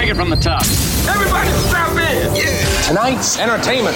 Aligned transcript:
Take 0.00 0.12
it 0.12 0.14
from 0.14 0.30
the 0.30 0.36
top. 0.36 0.62
Everybody 1.14 1.50
strap 1.68 1.90
in. 1.90 2.34
Yeah. 2.34 2.82
Tonight's 2.88 3.38
entertainment. 3.38 3.94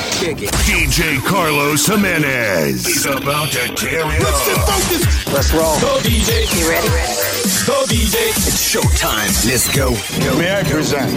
DJ 0.69 1.19
Carlos 1.25 1.87
Jimenez. 1.87 2.85
He's 2.85 3.07
about 3.07 3.49
to 3.53 3.75
tear 3.75 4.03
it 4.05 4.21
up. 4.21 5.33
Let's 5.33 5.51
roll. 5.55 5.81
Go 5.81 5.97
DJ. 6.01 6.45
You 6.61 6.69
ready? 6.69 6.89
Go 7.67 7.87
DJ. 7.87 8.37
It's 8.37 8.75
showtime. 8.75 9.49
Let's 9.49 9.75
go. 9.75 9.93
May 10.37 10.55
I 10.55 10.63
present? 10.65 11.11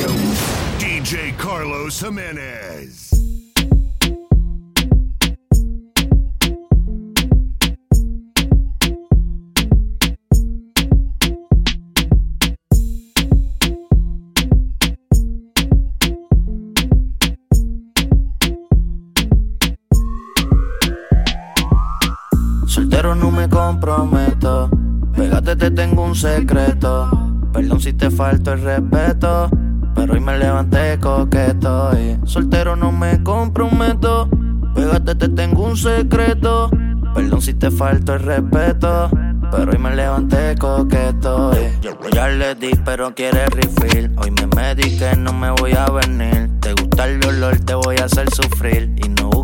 DJ 0.79 1.38
Carlos 1.38 1.99
Jimenez. 1.99 3.07
Soltero 23.07 23.24
no 23.24 23.32
me 23.32 23.47
comprometo. 23.47 24.70
Pégate, 25.15 25.56
te 25.56 25.71
tengo 25.71 26.04
un 26.04 26.14
secreto. 26.14 27.10
Perdón 27.54 27.79
si 27.79 27.93
te 27.93 28.11
falto 28.11 28.52
el 28.52 28.61
respeto. 28.61 29.50
Pero 29.96 30.14
hoy 30.14 30.20
me 30.20 30.38
levanté 30.38 31.00
coqueto. 31.00 31.92
Y 31.98 32.20
soltero 32.28 32.75
no 32.75 32.92
me 32.92 33.23
comprometo. 33.23 34.30
Pégate, 34.75 35.16
te 35.16 35.30
tengo 35.30 35.64
un 35.64 35.78
secreto. 35.78 36.70
Perdón 37.16 37.42
si 37.42 37.53
te 37.53 37.72
falto 37.72 38.16
el 38.16 38.23
respeto. 38.23 39.09
Pero 39.52 39.72
hoy 39.72 39.78
me 39.78 39.95
levanté 39.95 40.56
coqueto. 40.59 41.53
y 41.53 42.14
Ya 42.14 42.28
le 42.28 42.56
di, 42.56 42.72
pero 42.84 43.16
quiere 43.16 43.45
refill. 43.45 44.14
Hoy 44.17 44.31
me 44.31 44.48
mediqué, 44.53 45.16
no 45.16 45.31
me 45.31 45.52
voy 45.52 45.72
a 45.72 45.86
venir. 45.92 46.50
Te 46.59 46.73
gusta 46.73 47.08
el 47.08 47.22
dolor, 47.22 47.58
te 47.59 47.73
voy 47.73 47.95
a 48.02 48.03
hacer 48.03 48.30
sufrir. 48.31 48.94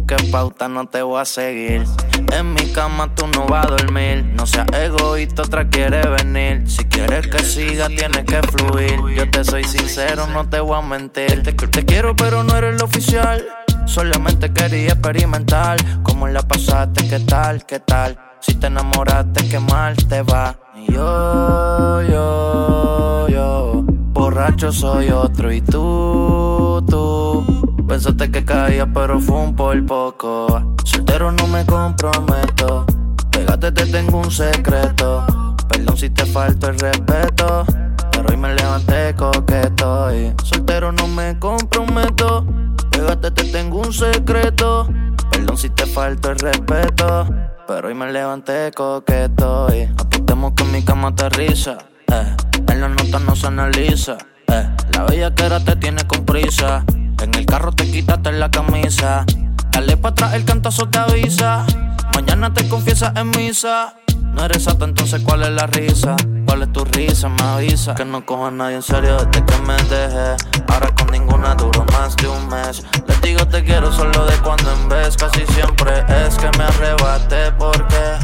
Busques 0.03 0.29
pauta, 0.29 0.67
no 0.67 0.85
te 0.87 1.01
voy 1.01 1.21
a 1.21 1.25
seguir. 1.25 1.83
En 2.31 2.53
mi 2.53 2.71
cama 2.71 3.13
tú 3.15 3.25
no 3.27 3.45
vas 3.45 3.65
a 3.65 3.69
dormir. 3.69 4.25
No 4.35 4.45
seas 4.45 4.67
egoísta, 4.73 5.43
otra 5.43 5.67
quiere 5.67 6.01
venir. 6.07 6.69
Si 6.69 6.83
quieres 6.85 7.27
que 7.27 7.39
siga, 7.43 7.87
tienes 7.87 8.23
que 8.25 8.41
fluir. 8.41 8.99
Yo 9.15 9.29
te 9.29 9.43
soy 9.43 9.63
sincero, 9.63 10.27
no 10.27 10.49
te 10.49 10.59
voy 10.59 10.77
a 10.77 10.81
mentir. 10.81 11.43
Te, 11.43 11.53
te 11.53 11.85
quiero, 11.85 12.15
pero 12.15 12.43
no 12.43 12.55
eres 12.55 12.75
el 12.75 12.83
oficial. 12.83 13.45
Solamente 13.85 14.51
quería 14.51 14.89
experimentar. 14.89 15.77
Cómo 16.03 16.27
la 16.27 16.41
pasaste, 16.41 17.07
qué 17.07 17.19
tal, 17.19 17.65
qué 17.65 17.79
tal. 17.79 18.19
Si 18.41 18.55
te 18.55 18.67
enamoraste, 18.67 19.47
qué 19.47 19.59
mal 19.59 19.95
te 19.95 20.21
va. 20.21 20.55
Yo, 20.89 22.01
yo, 22.03 23.29
yo. 23.29 23.92
Borracho 24.13 24.71
soy 24.71 25.09
otro 25.09 25.51
y 25.51 25.59
tú, 25.61 26.83
tú. 26.87 27.43
Pensaste 27.87 28.29
que 28.29 28.45
caía, 28.45 28.85
pero 28.85 29.19
fue 29.19 29.37
un 29.37 29.55
por 29.55 29.83
poco. 29.85 30.75
Soltero 30.85 31.31
no 31.31 31.47
me 31.47 31.65
comprometo. 31.65 32.85
Pégate, 33.31 33.71
te 33.71 33.85
tengo 33.87 34.19
un 34.19 34.31
secreto. 34.31 35.25
Perdón 35.67 35.97
si 35.97 36.11
te 36.11 36.25
falto 36.27 36.69
el 36.69 36.79
respeto. 36.79 37.65
Pero 38.11 38.29
hoy 38.29 38.37
me 38.37 38.53
levanté 38.53 39.15
coqueto. 39.15 40.15
Y 40.15 40.31
soltero 40.43 40.91
no 40.91 41.07
me 41.07 41.39
comprometo. 41.39 42.45
Pégate, 42.91 43.31
te 43.31 43.43
tengo 43.45 43.79
un 43.79 43.91
secreto. 43.91 44.87
Perdón 45.31 45.57
si 45.57 45.69
te 45.71 45.87
falto 45.87 46.29
el 46.29 46.39
respeto. 46.39 47.27
Pero 47.67 47.87
hoy 47.87 47.95
me 47.95 48.11
levanté 48.11 48.71
coqueto. 48.75 49.67
Y 49.75 49.83
apostemos 49.83 50.53
que 50.55 50.63
mi 50.65 50.83
cama 50.83 51.07
aterriza. 51.09 51.79
Eh. 52.11 52.52
En 52.73 52.81
la 52.81 52.89
nota 52.89 53.19
no 53.19 53.35
se 53.35 53.45
analiza. 53.45 54.17
Eh. 54.47 54.67
La 54.93 55.03
bella 55.03 55.35
que 55.35 55.45
era 55.45 55.59
te 55.59 55.75
tiene 55.75 56.07
con 56.07 56.25
prisa. 56.25 56.83
En 57.21 57.35
el 57.35 57.45
carro 57.45 57.71
te 57.71 57.85
quitaste 57.85 58.31
la 58.31 58.49
camisa. 58.49 59.25
Dale 59.69 59.95
pa' 59.95 60.09
atrás, 60.09 60.33
el 60.33 60.43
cantazo 60.43 60.89
te 60.89 60.97
avisa. 60.97 61.67
Mañana 62.15 62.51
te 62.51 62.67
confiesas 62.67 63.15
en 63.15 63.29
misa. 63.29 63.93
No 64.23 64.43
eres 64.43 64.63
sata, 64.63 64.85
entonces 64.85 65.21
¿cuál 65.23 65.43
es 65.43 65.51
la 65.51 65.67
risa? 65.67 66.15
¿Cuál 66.47 66.63
es 66.63 66.73
tu 66.73 66.83
risa? 66.83 67.29
Me 67.29 67.43
avisa 67.43 67.93
que 67.93 68.05
no 68.05 68.25
cojo 68.25 68.47
a 68.47 68.51
nadie 68.51 68.77
en 68.77 68.81
serio 68.81 69.17
desde 69.17 69.45
que 69.45 69.57
me 69.61 69.75
dejé. 69.75 70.35
Ahora 70.67 70.89
con 70.95 71.11
ninguna 71.11 71.53
duro 71.53 71.85
más 71.93 72.15
de 72.15 72.27
un 72.27 72.47
mes. 72.47 72.83
Les 73.07 73.21
digo 73.21 73.47
te 73.49 73.63
quiero 73.63 73.91
solo 73.91 74.25
de 74.25 74.35
cuando 74.37 74.71
en 74.71 74.89
vez. 74.89 75.15
Casi 75.15 75.45
siempre 75.53 76.03
es 76.25 76.35
que 76.37 76.49
me 76.57 76.63
arrebate 76.63 77.51
porque 77.51 78.17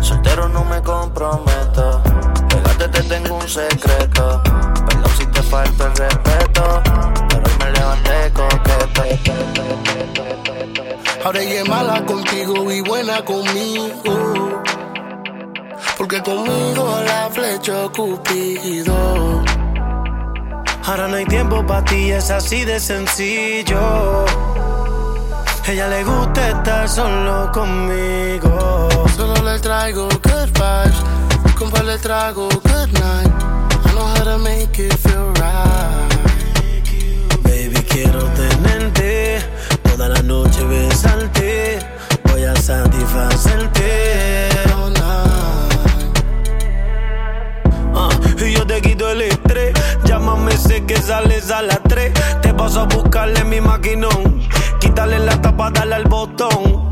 soltero 0.00 0.48
no 0.48 0.64
me 0.64 0.80
comprometo. 0.80 2.00
Pégate, 2.80 3.02
te 3.02 3.08
tengo 3.08 3.34
un 3.36 3.48
secreto. 3.48 4.42
Perdón 4.88 5.12
si 5.18 5.26
te 5.26 5.42
falta 5.42 5.84
el 5.84 5.96
respeto. 5.96 6.82
Pero 7.28 7.50
me 7.58 7.70
levanté 7.72 8.32
coqueto. 8.32 9.02
Ahora 11.24 11.42
ella 11.42 11.60
es 11.60 11.68
mala 11.68 12.06
contigo 12.06 12.72
y 12.72 12.80
buena 12.80 13.22
conmigo. 13.22 14.62
Porque 15.98 16.22
conmigo 16.22 17.00
la 17.04 17.28
flecha 17.30 17.88
Cupido. 17.94 19.42
Ahora 20.86 21.08
no 21.08 21.16
hay 21.16 21.26
tiempo 21.26 21.66
para 21.66 21.84
ti, 21.84 22.10
es 22.10 22.30
así 22.30 22.64
de 22.64 22.80
sencillo. 22.80 24.24
Ella 25.68 25.88
le 25.88 26.02
gusta 26.02 26.48
estar 26.48 26.88
solo 26.88 27.52
conmigo. 27.52 28.88
Solo 29.14 29.42
le 29.42 29.58
traigo 29.58 30.08
good 30.08 30.48
vibes. 30.54 31.19
Compa 31.60 31.82
le 31.82 31.98
traigo 31.98 32.48
good 32.48 32.90
night. 32.94 33.30
I 33.84 33.92
know 33.92 34.06
how 34.06 34.24
to 34.24 34.38
make 34.38 34.78
it 34.78 34.94
feel 34.94 35.30
right. 35.34 36.08
Baby, 37.42 37.82
quiero 37.82 38.24
tenerte 38.30 39.40
toda 39.82 40.08
la 40.08 40.22
noche 40.22 40.64
besarte. 40.64 41.78
Voy 42.24 42.44
a 42.44 42.56
satisfacerte. 42.56 44.48
All 44.74 44.90
night. 44.94 46.16
Ah, 47.94 48.08
y 48.38 48.52
yo 48.54 48.66
te 48.66 48.80
quito 48.80 49.10
el 49.10 49.20
estrés. 49.20 49.74
Llámame, 50.04 50.56
sé 50.56 50.86
que 50.86 50.96
sales 50.96 51.50
a 51.50 51.60
las 51.60 51.82
3. 51.82 52.40
Te 52.40 52.54
paso 52.54 52.80
a 52.80 52.84
buscarle 52.86 53.44
mi 53.44 53.60
maquinón. 53.60 54.48
Quítale 54.80 55.18
la 55.18 55.38
tapa, 55.42 55.70
dale 55.70 55.96
al 55.96 56.04
botón. 56.04 56.90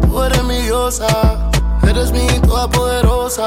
Tú 0.00 0.20
eres 0.24 0.42
mi 0.42 0.62
diosa. 0.62 1.47
Eres 1.88 2.12
mi 2.12 2.26
toda 2.40 2.68
poderosa. 2.68 3.46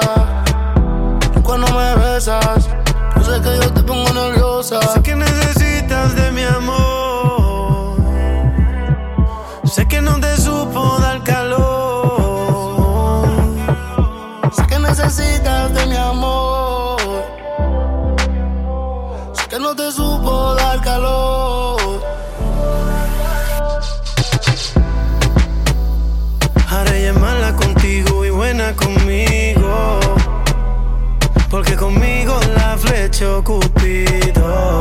Y 1.37 1.41
cuando 1.41 1.67
me 1.67 1.95
besas, 1.95 2.67
yo 3.15 3.23
sé 3.23 3.39
que 3.39 3.55
yo 3.61 3.71
te 3.71 3.83
pongo 3.83 4.11
nerviosa. 4.13 4.81
Sé 4.93 5.01
que 5.03 5.15
necesitas 5.15 6.15
de 6.15 6.31
mi 6.31 6.41
amor. 6.41 7.97
Sé 9.63 9.87
que 9.87 10.01
no 10.01 10.19
te 10.19 10.35
supo 10.37 10.97
dar 10.99 11.23
calor. 11.23 13.27
Sé 14.51 14.65
que 14.65 14.79
necesitas 14.79 15.71
de 15.75 15.85
mi 15.85 15.97
amor. 15.97 16.70
Porque 31.51 31.75
conmigo 31.75 32.39
la 32.55 32.77
flecha 32.77 33.25
Cupido. 33.43 34.79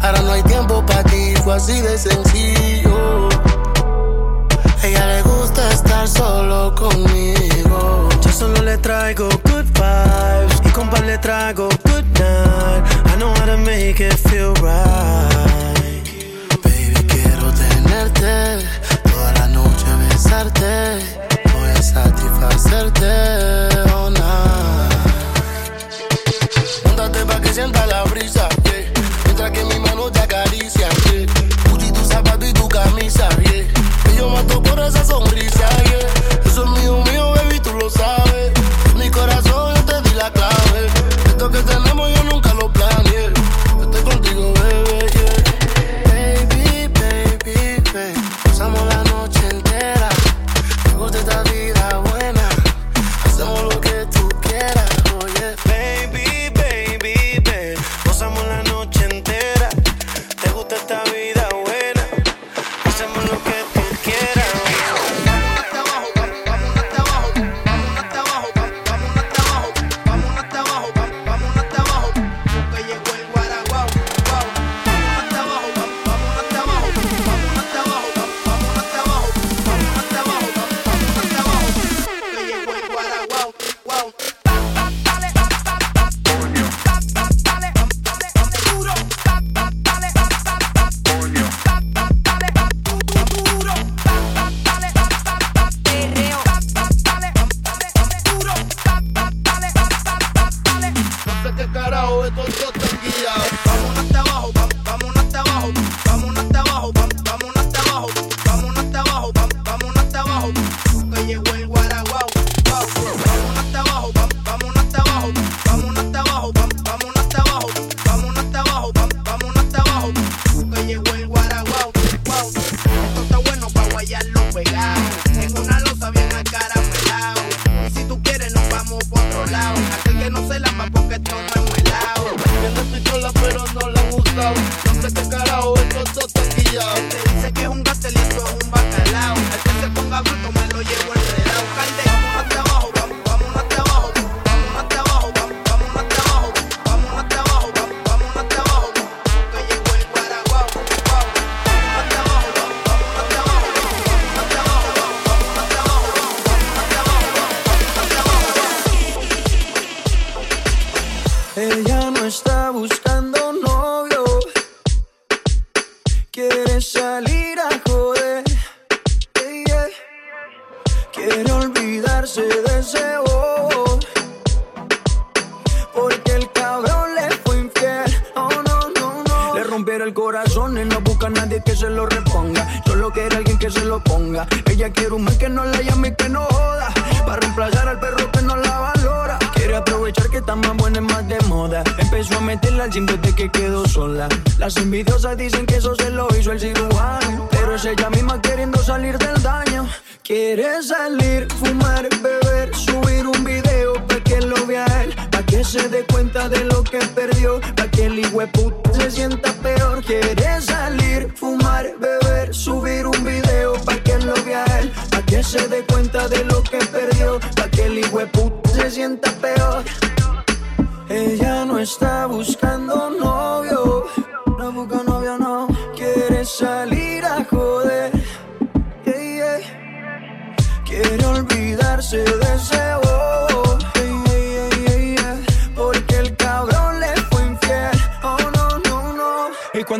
Ahora 0.00 0.22
no 0.22 0.32
hay 0.32 0.42
tiempo 0.44 0.82
para 0.86 1.04
ti, 1.04 1.34
fue 1.44 1.56
así 1.56 1.78
de 1.82 1.98
sencillo. 1.98 3.28
Ella 4.82 5.06
le 5.06 5.22
gusta 5.22 5.68
estar 5.72 6.08
solo 6.08 6.74
conmigo. 6.74 8.08
Yo 8.22 8.32
solo 8.32 8.62
le 8.62 8.78
traigo 8.78 9.28
good 9.44 9.66
vibes 9.74 10.62
y 10.64 10.70
compa 10.70 10.98
le 11.00 11.18
traigo 11.18 11.68
good 11.84 12.04
night. 12.18 12.82
I 13.12 13.16
know 13.18 13.30
how 13.34 13.44
to 13.44 13.58
make 13.58 14.00
it 14.00 14.14
feel 14.14 14.54
right. 14.62 16.02
Baby, 16.64 17.06
quiero 17.08 17.52
tenerte 17.52 18.64
toda 19.04 19.32
la 19.34 19.48
noche 19.48 19.84
besarte. 20.08 20.98
Voy 21.52 21.70
a 21.76 21.82
satisfacerte 21.82 23.04
all 23.92 24.12
night. 24.14 24.79
Que 27.42 27.52
sienta 27.54 27.86
la 27.86 28.04
brisa, 28.04 28.48
yeah. 28.64 28.84
Mientras 29.24 29.50
que 29.50 29.64
mi 29.64 29.78
mano 29.80 30.10
te 30.10 30.20
acaricia, 30.20 30.88
yeah. 31.10 31.26
Gucci, 31.70 31.90
tu 31.92 32.04
zapato 32.04 32.46
y 32.46 32.52
tu 32.52 32.68
camisa, 32.68 33.28
yeah. 33.42 33.66
Que 34.04 34.16
yo 34.16 34.28
mato 34.28 34.62
por 34.62 34.78
esa 34.80 35.04
sonrisa, 35.04 35.68
yeah. 35.84 36.09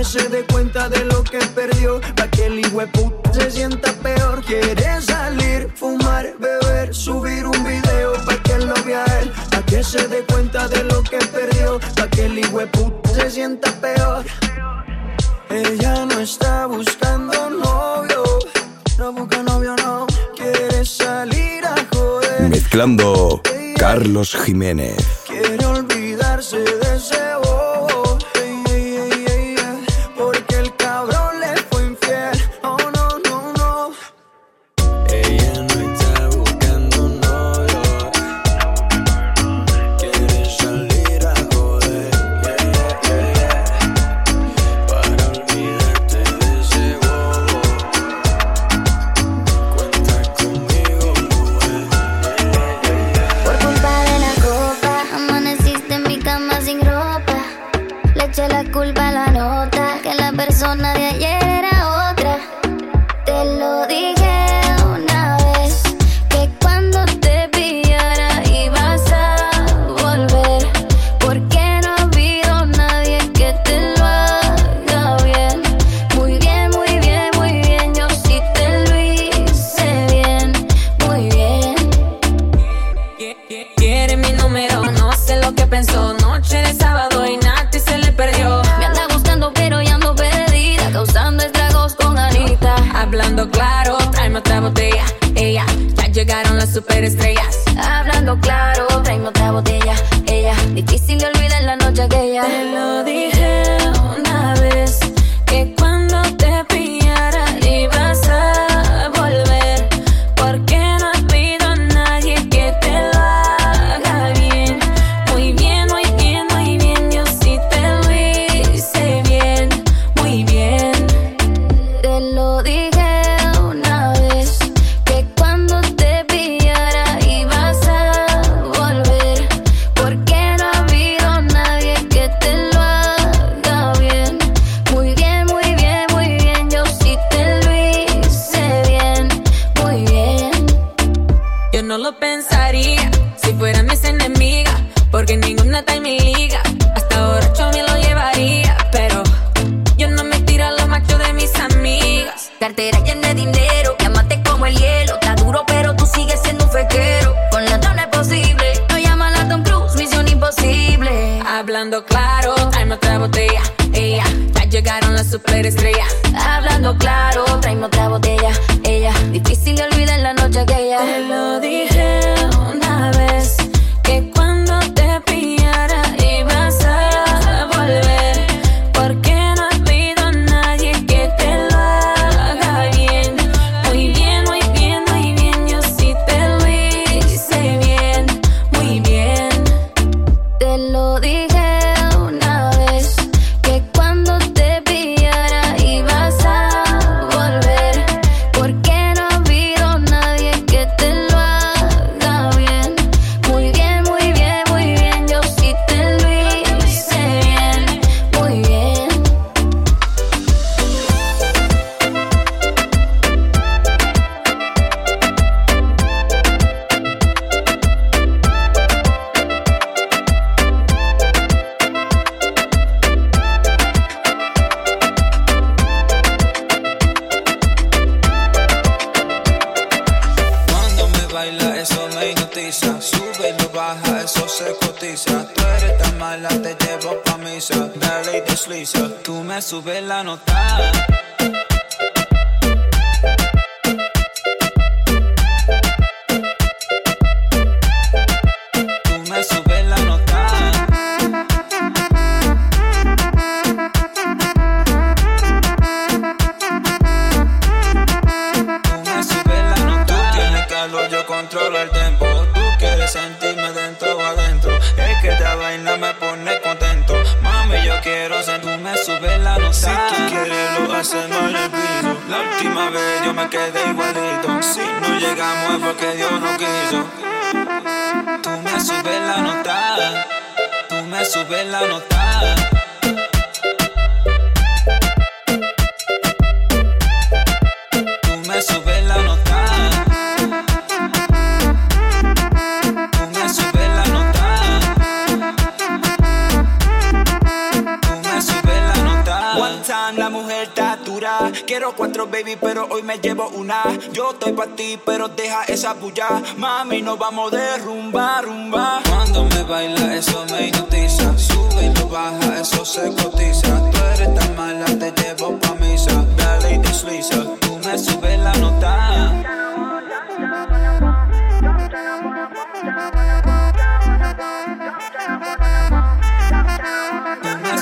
que 0.00 0.04
se 0.04 0.28
dé 0.30 0.46
cuenta 0.46 0.88
de 0.88 1.04
lo 1.04 1.22
que 1.22 1.40
perdió, 1.54 2.00
pa' 2.16 2.26
que 2.28 2.46
el 2.46 2.58
hijo 2.58 2.80
se 3.32 3.50
sienta 3.50 3.92
peor. 4.02 4.42
Quiere 4.42 4.98
salir, 5.02 5.70
fumar, 5.74 6.24
beber, 6.38 6.94
subir 6.94 7.44
un 7.44 7.62
video, 7.62 8.14
pa' 8.24 8.42
que 8.42 8.52
él 8.52 8.66
lo 8.66 8.82
vea 8.86 9.04
a 9.04 9.20
él, 9.20 9.30
pa' 9.50 9.62
que 9.66 9.84
se 9.84 10.08
dé 10.08 10.24
cuenta 10.24 10.68
de 10.68 10.84
lo 10.84 11.02
que 11.02 11.18
perdió, 11.18 11.78
pa' 11.96 12.08
que 12.08 12.24
el 12.24 12.38
hijo 12.38 12.60
se 13.14 13.30
sienta 13.30 13.70
peor. 13.72 14.24
Ella 15.50 16.06
no 16.06 16.18
está 16.18 16.64
buscando 16.64 17.50
novio, 17.50 18.24
no 18.96 19.12
busca 19.12 19.42
novio, 19.42 19.76
no. 19.84 20.06
Quiere 20.34 20.82
salir 20.82 21.62
a 21.66 21.76
joder. 21.92 22.48
Mezclando 22.48 23.42
Carlos 23.76 24.34
Jiménez. 24.46 24.96
Quiere 25.26 25.62
olvidarse 25.66 26.58
de 26.58 26.79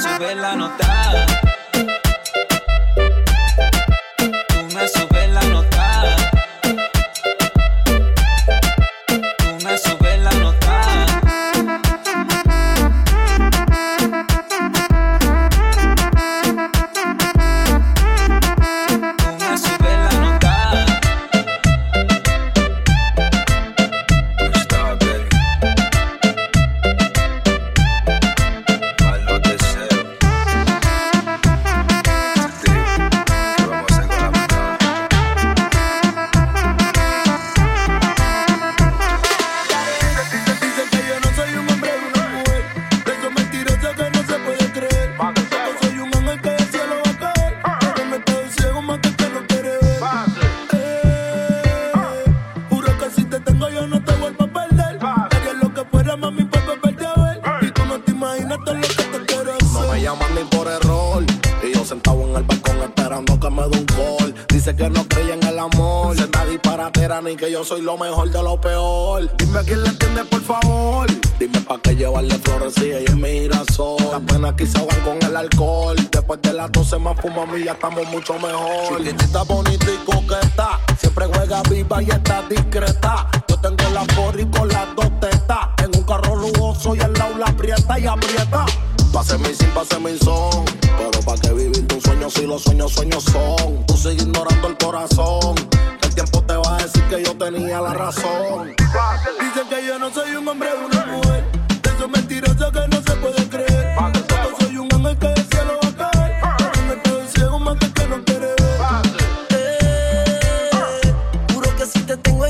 Sube 0.01 0.35
la 0.35 0.57
nota. 0.57 1.48
rapamos 77.81 78.09
mucho 78.09 78.35
mejor. 78.41 78.68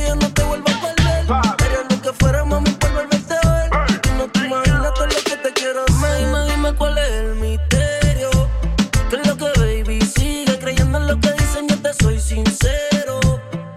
yo 0.08 0.14
no 0.14 0.32
te 0.32 0.42
vuelvo 0.42 0.66
a 0.68 0.80
perder. 0.80 1.26
Pero 1.58 1.84
lo 1.90 2.02
que 2.02 2.12
fuera, 2.14 2.44
mami, 2.44 2.70
por 2.70 2.92
volverte 2.92 3.34
a 3.42 3.50
ver. 3.52 4.00
Tú 4.00 4.10
no 4.16 4.26
te 4.28 4.38
imaginas 4.46 4.94
todo 4.94 5.06
lo 5.06 5.22
que 5.28 5.36
te 5.36 5.52
quiero 5.52 5.84
hacer. 5.84 6.18
Dime, 6.18 6.40
dime 6.50 6.74
cuál 6.74 6.98
es 6.98 7.10
el 7.10 7.34
misterio. 7.34 8.30
Que 9.10 9.16
lo 9.18 9.36
que 9.36 9.50
baby 9.60 10.00
sigue 10.00 10.58
creyendo 10.58 10.98
en 10.98 11.06
lo 11.08 11.20
que 11.20 11.32
dicen, 11.32 11.68
yo 11.68 11.76
te 11.80 11.92
soy 12.02 12.18
sincero. 12.18 13.20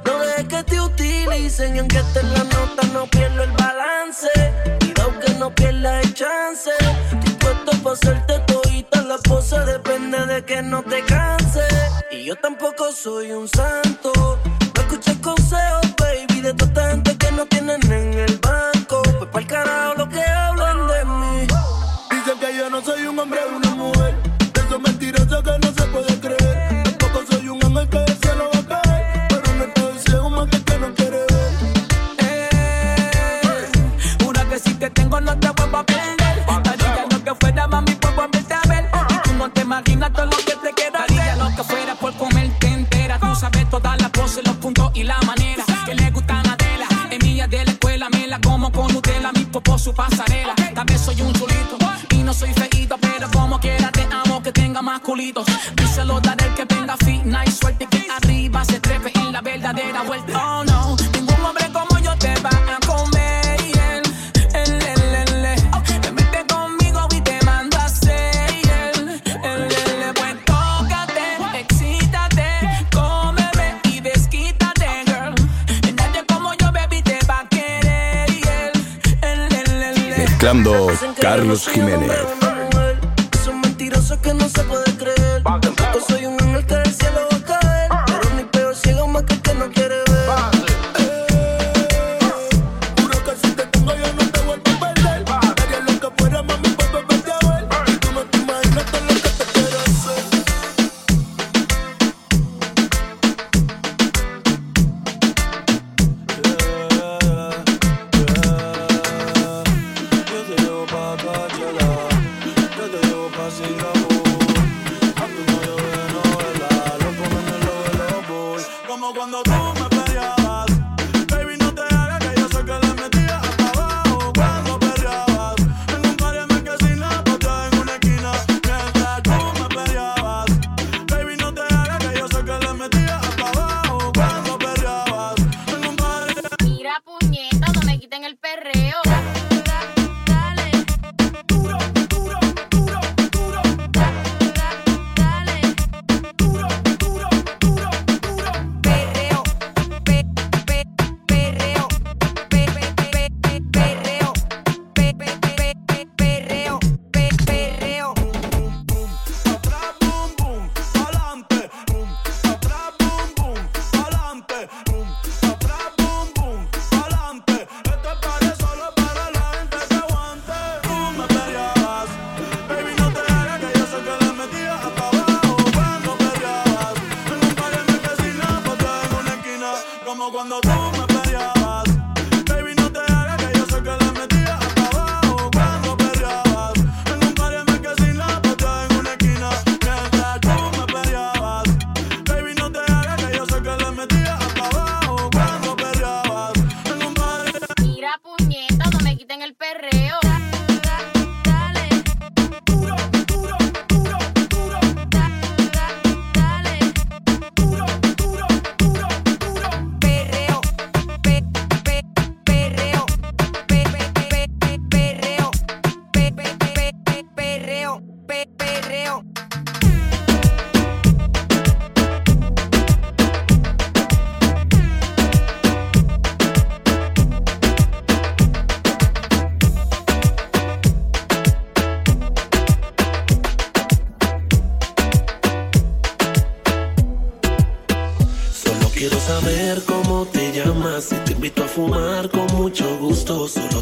No 0.06 0.20
dejes 0.20 0.46
que 0.46 0.64
te 0.64 0.80
utilicen 0.80 1.76
y 1.76 1.80
aunque 1.80 1.98
estés 1.98 2.24
la 2.24 2.44
nota, 2.46 2.88
no 2.94 3.06
pierdo 3.08 3.44
el 3.44 3.52
balance. 3.52 4.30
Cuidado 4.80 5.20
que 5.20 5.34
no 5.34 5.54
pierdas 5.54 6.06
el 6.06 6.14
chance. 6.14 6.72
Dispuesto 7.24 7.72
para 7.84 7.96
hacerte 7.96 8.40
todita 8.48 9.02
la 9.02 9.18
pose, 9.18 9.60
depende 9.66 10.26
de 10.28 10.46
que 10.46 10.62
no 10.62 10.82
te 10.84 11.04
canses. 11.04 11.74
Y 12.10 12.24
yo 12.24 12.36
tampoco 12.38 12.92
soy 12.94 13.32
un 13.32 13.50
santo. 13.50 13.91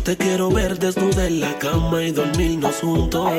Te 0.10 0.18
quiero 0.18 0.50
ver 0.50 0.80
desnuda 0.80 1.28
en 1.28 1.40
la 1.40 1.60
cama 1.60 2.02
y 2.02 2.12
dormirnos 2.12 2.78
juntos. 2.78 3.32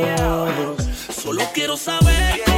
Solo 1.13 1.43
quiero 1.53 1.77
saber. 1.77 2.50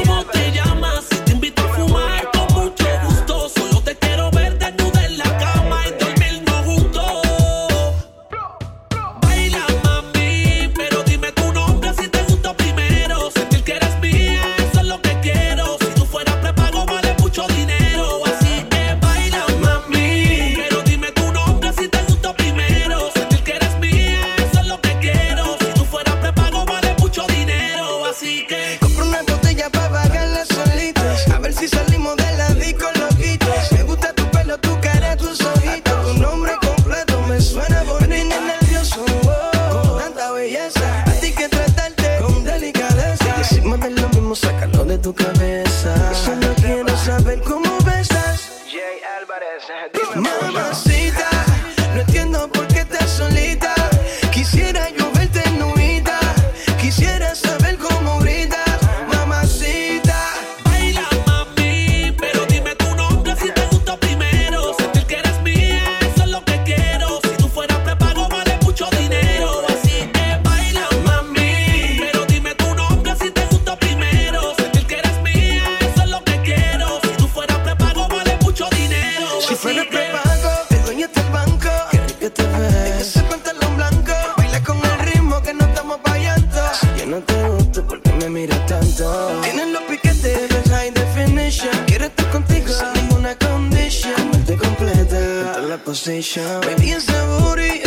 position. 95.84 96.60
Baby, 96.62 96.90
it's 96.90 97.08
a 97.08 97.38
booty 97.40 97.81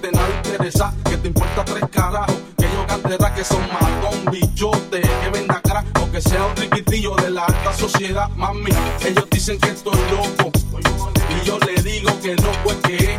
independiente. 0.00 0.10
Nada 0.12 0.28
interesa, 0.36 0.94
que 1.04 1.16
te 1.16 1.28
importa 1.28 1.64
tres 1.64 1.84
carajos. 1.90 2.36
Que 2.56 2.64
yo 2.64 2.86
cantera 2.86 3.34
que 3.34 3.44
son 3.44 3.60
matón, 3.72 4.24
bichote, 4.30 5.00
que 5.00 5.30
venda 5.32 5.60
crack. 5.62 5.86
O 6.02 6.10
que 6.10 6.20
sea 6.20 6.44
un 6.44 6.54
triquitillo 6.54 7.14
de 7.16 7.30
la 7.30 7.44
alta 7.44 7.72
sociedad, 7.72 8.28
mami. 8.36 8.70
Ellos 9.04 9.26
dicen 9.30 9.58
que 9.58 9.70
estoy 9.70 9.98
loco. 10.10 10.50
Y 11.28 11.46
yo 11.46 11.58
le 11.60 11.82
digo 11.82 12.10
que 12.20 12.34
loco 12.36 12.70
es 12.70 12.76
que. 12.76 13.18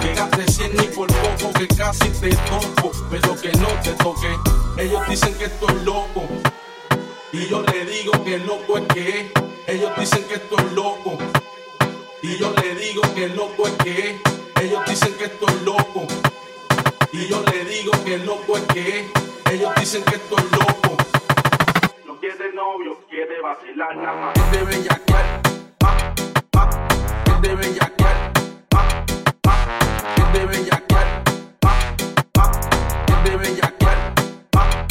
Que 0.00 0.14
gaste 0.14 0.52
100 0.52 0.76
ni 0.76 0.82
por 0.88 1.06
poco, 1.08 1.52
que 1.58 1.68
casi 1.68 2.08
te 2.10 2.30
toco. 2.30 2.90
Pero 3.10 3.36
que 3.40 3.52
no 3.52 3.68
te 3.82 3.90
toque. 3.92 4.38
Ellos 4.78 5.02
dicen 5.08 5.34
que 5.34 5.44
estoy 5.46 5.74
loco. 5.84 6.22
Y 7.32 7.46
yo 7.48 7.62
le 7.62 7.84
digo 7.86 8.12
que 8.24 8.38
loco 8.38 8.78
es 8.78 8.86
que 8.94 9.20
es. 9.20 9.26
Ellos 9.66 9.90
dicen 9.98 10.24
que 10.24 10.34
estoy 10.34 10.74
loco. 10.74 11.18
Y 12.22 12.38
yo 12.38 12.52
le 12.62 12.74
digo 12.74 13.02
que 13.14 13.28
loco 13.28 13.66
es 13.66 13.72
que 13.84 14.10
es. 14.10 14.35
Ellos 14.60 14.80
dicen 14.86 15.14
que 15.14 15.24
estoy 15.24 15.54
loco. 15.64 16.06
Y 17.12 17.28
yo 17.28 17.42
le 17.42 17.64
digo 17.64 17.92
que 18.04 18.18
loco 18.18 18.56
es 18.56 18.62
que 18.72 19.00
es. 19.00 19.06
Ellos 19.52 19.72
dicen 19.76 20.02
que 20.04 20.16
estoy 20.16 20.42
loco. 20.52 20.96
No 22.06 22.18
quiere 22.20 22.52
novio, 22.52 22.98
quiere 23.08 23.40
vacilar 23.40 23.96
nada 23.96 24.12
más. 24.20 24.36
Es 24.36 24.50
de 24.52 24.64
bellaquear. 24.64 25.42
pa, 25.78 25.96
pa, 26.50 26.70
Es 27.26 27.40
de 27.42 27.54
bellaquear. 27.54 28.32
pa, 28.68 29.04
pa, 29.42 29.56
Es 30.16 30.32
de 30.32 30.46
bellaquear. 30.46 31.24
pa, 31.60 31.78
pa, 32.32 32.50
Es 33.08 33.24
de 33.30 33.36
bellaquear. 33.36 34.14
pa, 34.50 34.86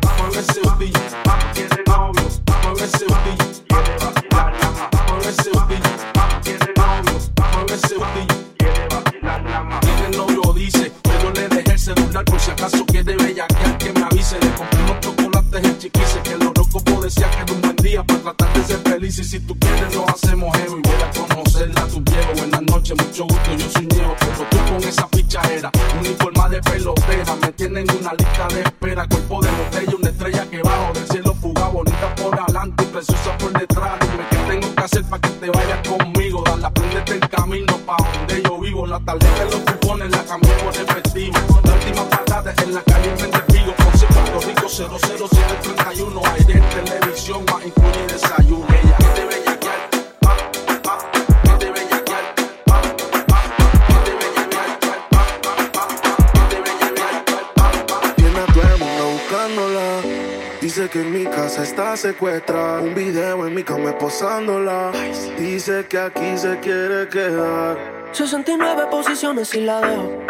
pa. 0.00 0.14
Mueve 0.18 0.40
ese 0.40 0.60
booty. 0.60 0.92
pa, 1.24 1.38
Quiere 1.54 1.82
novio. 1.86 2.28
Mueve 2.62 2.84
ese 2.84 3.04
booty. 3.04 3.62
Quiere 3.68 3.96
vacilar 3.98 4.52
nada 4.52 4.70
más. 4.92 5.10
Mueve 5.10 5.28
ese 5.30 5.50
booty. 5.50 5.76
pa, 6.14 6.40
Quiere 6.42 6.72
novio. 6.76 7.18
Mueve 7.52 7.74
ese 7.74 7.94
booty. 7.96 8.29
Por 12.24 12.40
si 12.40 12.50
acaso 12.50 12.84
quiere 12.86 13.16
bellaquear 13.16 13.78
que 13.78 13.92
me 13.92 14.02
avise. 14.02 14.38
Le 14.40 14.50
compré 14.54 14.82
unos 14.82 15.00
chocolates 15.00 15.64
en 15.64 15.78
chiquise 15.78 16.20
que 16.22 16.32
el 16.32 16.46
horóscopo 16.46 17.00
decía 17.00 17.30
que 17.30 17.42
era 17.42 17.52
un 17.52 17.60
buen 17.60 17.76
día 17.76 18.04
para 18.04 18.20
tratar 18.20 18.52
de 18.52 18.64
ser 18.64 18.78
feliz. 18.78 19.18
Y 19.18 19.24
si 19.24 19.40
tú 19.40 19.56
quieres, 19.58 19.94
nos 19.94 20.08
hacemos 20.08 20.56
heavy. 20.56 20.80
Voy 20.82 20.94
a 21.02 21.10
conocerla, 21.28 21.86
tu 21.88 22.00
viejo. 22.00 22.32
Buenas 22.36 22.62
noches, 22.62 22.96
mucho 22.96 23.24
gusto. 23.24 23.54
Yo 23.56 23.70
soy 23.70 23.86
Diego, 23.86 24.16
pero 24.18 24.48
tú 24.50 24.56
con 24.72 24.88
esa 24.88 25.08
fichadera. 25.08 25.70
Uniforma 25.98 26.48
de 26.48 26.60
pelotera. 26.60 27.36
Me 27.40 27.52
tienen 27.52 27.90
en 27.90 27.96
una 27.96 28.12
lista 28.12 28.48
de 28.48 28.62
espera. 28.62 29.06
Cuerpo 29.08 29.40
de 29.42 29.50
botella, 29.50 29.96
una 29.98 30.10
estrella 30.10 30.50
que 30.50 30.62
bajo 30.62 30.92
del 30.92 31.06
cielo 31.08 31.34
fuga. 31.40 31.68
Bonita 31.68 32.14
por 32.16 32.38
adelante 32.38 32.84
y 32.84 32.86
preciosa 32.86 33.38
por 33.38 33.52
detrás. 33.52 33.98
Dime 34.00 34.24
qué 34.30 34.36
tengo 34.36 34.74
que 34.74 34.82
hacer 34.82 35.04
para 35.04 35.20
que 35.22 35.28
te 35.28 35.50
vayas 35.50 35.88
conmigo. 35.88 36.42
Dale, 36.44 36.66
aprendete 36.66 37.12
el 37.14 37.28
camino 37.28 37.76
pa' 37.86 37.96
donde 38.14 38.42
yo 38.42 38.58
vivo. 38.58 38.86
La 38.86 39.00
tarjeta 39.00 39.44
de 39.44 39.50
los 39.50 39.69
00731. 44.88 46.22
Aire 46.32 46.54
en 46.54 46.86
televisión, 46.86 47.44
más 47.44 47.66
incluye 47.66 48.06
desayuno. 48.06 48.66
Ella 48.68 48.98
de 49.14 49.24
bellaquear. 49.26 49.90
pa, 50.20 50.36
pa, 50.82 50.98
bellaquear. 51.58 52.34
pa, 52.64 52.80
pa, 53.26 54.00
bellaquear. 54.06 54.78
pa, 55.10 55.28
pa, 55.42 55.52
pa, 55.72 55.86
bellaquear. 56.48 57.24
pa, 57.26 57.70
pa. 57.88 58.14
Tiene 58.16 58.38
a 58.38 58.46
todo 58.46 58.62
el 58.62 58.78
mundo 58.78 59.04
buscándola. 59.12 60.00
Dice 60.62 60.88
que 60.88 61.00
en 61.02 61.12
mi 61.12 61.24
casa 61.26 61.62
está 61.62 61.94
secuestrada. 61.98 62.80
Un 62.80 62.94
video 62.94 63.46
en 63.46 63.54
mi 63.54 63.62
cama 63.62 63.98
posándola. 63.98 64.92
Dice 65.38 65.86
que 65.88 65.98
aquí 65.98 66.38
se 66.38 66.58
quiere 66.60 67.06
quedar. 67.08 67.76
69 68.12 68.86
posiciones 68.90 69.54
y 69.54 69.60
la 69.60 69.80
dejo. 69.82 70.29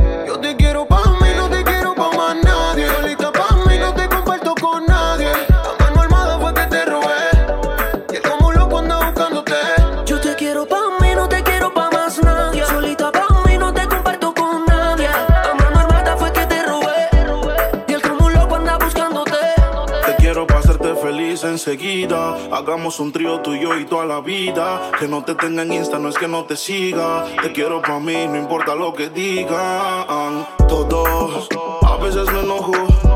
enseguida. 21.61 22.35
Hagamos 22.51 22.99
un 22.99 23.11
trío 23.11 23.39
tú 23.41 23.53
y 23.53 23.61
y 23.61 23.85
toda 23.85 24.05
la 24.05 24.19
vida. 24.19 24.91
Que 24.99 25.07
no 25.07 25.23
te 25.23 25.35
tenga 25.35 25.61
en 25.61 25.73
Insta, 25.73 25.99
no 25.99 26.09
es 26.09 26.17
que 26.17 26.27
no 26.27 26.45
te 26.45 26.57
siga. 26.57 27.25
Te 27.43 27.51
quiero 27.51 27.81
para 27.81 27.99
mí, 27.99 28.27
no 28.27 28.37
importa 28.37 28.73
lo 28.73 28.93
que 28.93 29.09
digan. 29.09 30.47
Todos, 30.67 31.47
a 31.83 31.97
veces 31.97 32.31
me 32.31 32.39
enojo. 32.39 32.73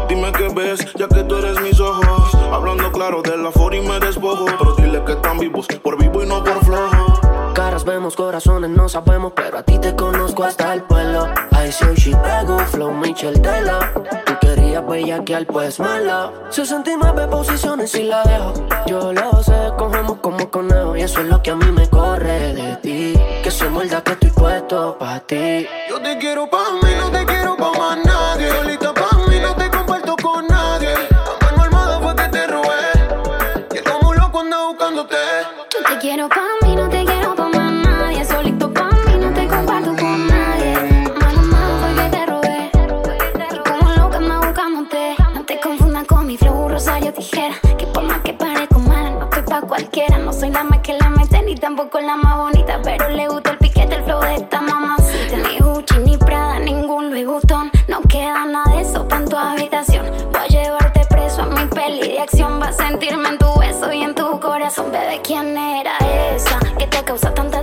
Dime 0.07 0.31
qué 0.33 0.49
ves, 0.49 0.85
ya 0.93 1.07
que 1.07 1.23
tú 1.23 1.37
eres 1.37 1.59
mis 1.61 1.79
ojos. 1.79 2.35
Hablando 2.51 2.91
claro 2.91 3.23
de 3.23 3.35
la 3.35 3.51
for 3.51 3.73
y 3.73 3.81
me 3.81 3.99
despojo. 3.99 4.45
Pero 4.45 4.75
dile 4.75 5.03
que 5.03 5.13
están 5.13 5.39
vivos, 5.39 5.65
por 5.81 5.97
vivo 5.97 6.23
y 6.23 6.27
no 6.27 6.43
por 6.43 6.63
flojo. 6.63 7.53
Caras 7.55 7.83
vemos, 7.83 8.15
corazones 8.15 8.69
no 8.69 8.87
sabemos, 8.89 9.33
pero 9.35 9.57
a 9.57 9.63
ti 9.63 9.79
te 9.79 9.95
conozco 9.95 10.43
hasta 10.43 10.73
el 10.73 10.83
pueblo. 10.83 11.27
I 11.51 11.71
soy 11.71 11.95
Chicago, 11.95 12.59
Flow 12.67 12.91
Michel 12.91 13.41
Tela. 13.41 13.91
Tú 14.75 14.85
querías 14.87 15.07
bellaquear, 15.07 15.45
pues 15.45 15.79
mala. 15.79 16.33
69 16.49 17.27
posiciones 17.27 17.95
y 17.95 18.03
la 18.03 18.23
dejo. 18.23 18.53
Yo 18.85 19.13
lo 19.13 19.41
sé, 19.41 19.71
cogemos 19.77 20.17
como 20.19 20.51
conejo. 20.51 20.97
Y 20.97 21.01
eso 21.01 21.21
es 21.21 21.27
lo 21.27 21.41
que 21.41 21.51
a 21.51 21.55
mí 21.55 21.71
me 21.71 21.89
corre 21.89 22.53
de 22.53 22.75
ti. 22.77 23.13
Que 23.41 23.51
se 23.51 23.69
muerda 23.69 24.03
que 24.03 24.11
estoy 24.11 24.31
puesto 24.31 24.97
pa' 24.99 25.21
ti. 25.21 25.65
Yo 25.87 26.01
te 26.01 26.17
quiero 26.17 26.49
pa' 26.49 26.73
mí, 26.83 26.89
no 26.99 27.09
te 27.09 27.25
quiero 27.25 27.55
pa' 27.55 27.71
más 27.71 27.99
nadie. 28.05 28.49
Solita 28.49 28.93
pa' 28.93 29.17
mí, 29.29 29.39
no 29.39 29.55
te 29.55 29.69
comparto 29.69 30.17
con 30.21 30.45
nadie. 30.47 30.93
La 31.09 31.47
mano 31.47 31.63
armada 31.63 31.99
fue 32.01 32.15
que 32.17 32.29
te 32.29 32.47
robé. 32.47 32.91
Y 33.75 34.05
un 34.05 34.15
loco 34.17 34.39
anda 34.41 34.67
buscándote. 34.67 35.15
Yo 35.73 35.89
te 35.89 35.99
quiero 35.99 36.27
pa' 36.27 36.41
mí, 36.63 36.64
tijera. 47.15 47.55
Que 47.77 47.87
por 47.87 48.03
más 48.03 48.19
que 48.21 48.33
parezco 48.33 48.79
mala, 48.79 49.11
no 49.11 49.23
estoy 49.25 49.43
pa' 49.43 49.61
cualquiera. 49.61 50.17
No 50.17 50.33
soy 50.33 50.49
la 50.49 50.63
más 50.63 50.79
que 50.79 50.93
la 50.93 51.09
mete, 51.09 51.41
ni 51.41 51.55
tampoco 51.55 51.99
la 51.99 52.15
más 52.17 52.37
bonita. 52.37 52.79
Pero 52.83 53.09
le 53.09 53.27
gusta 53.27 53.51
el 53.51 53.57
piquete, 53.57 53.95
el 53.95 54.03
flow 54.03 54.21
de 54.21 54.35
esta 54.35 54.61
mamacita. 54.61 55.37
Ni 55.37 55.59
Gucci, 55.59 55.97
ni 55.99 56.17
Prada, 56.17 56.59
ningún 56.59 57.09
Louis 57.09 57.25
Vuitton. 57.25 57.71
No 57.87 58.01
queda 58.01 58.45
nada 58.45 58.75
de 58.75 58.81
eso 58.81 59.07
en 59.09 59.25
tu 59.27 59.37
habitación. 59.37 60.05
Voy 60.31 60.41
a 60.41 60.47
llevarte 60.47 61.05
preso 61.09 61.41
a 61.41 61.45
mi 61.45 61.65
peli 61.67 62.09
de 62.09 62.19
acción. 62.19 62.59
Vas 62.59 62.79
a 62.79 62.87
sentirme 62.89 63.29
en 63.29 63.37
tu 63.37 63.59
beso 63.59 63.91
y 63.91 64.03
en 64.03 64.13
tu 64.13 64.39
corazón. 64.39 64.91
Bebé, 64.91 65.21
¿quién 65.23 65.57
era 65.57 65.97
esa? 66.35 66.59
Que 66.77 66.87
te 66.87 67.03
causa 67.03 67.33
tanta 67.33 67.54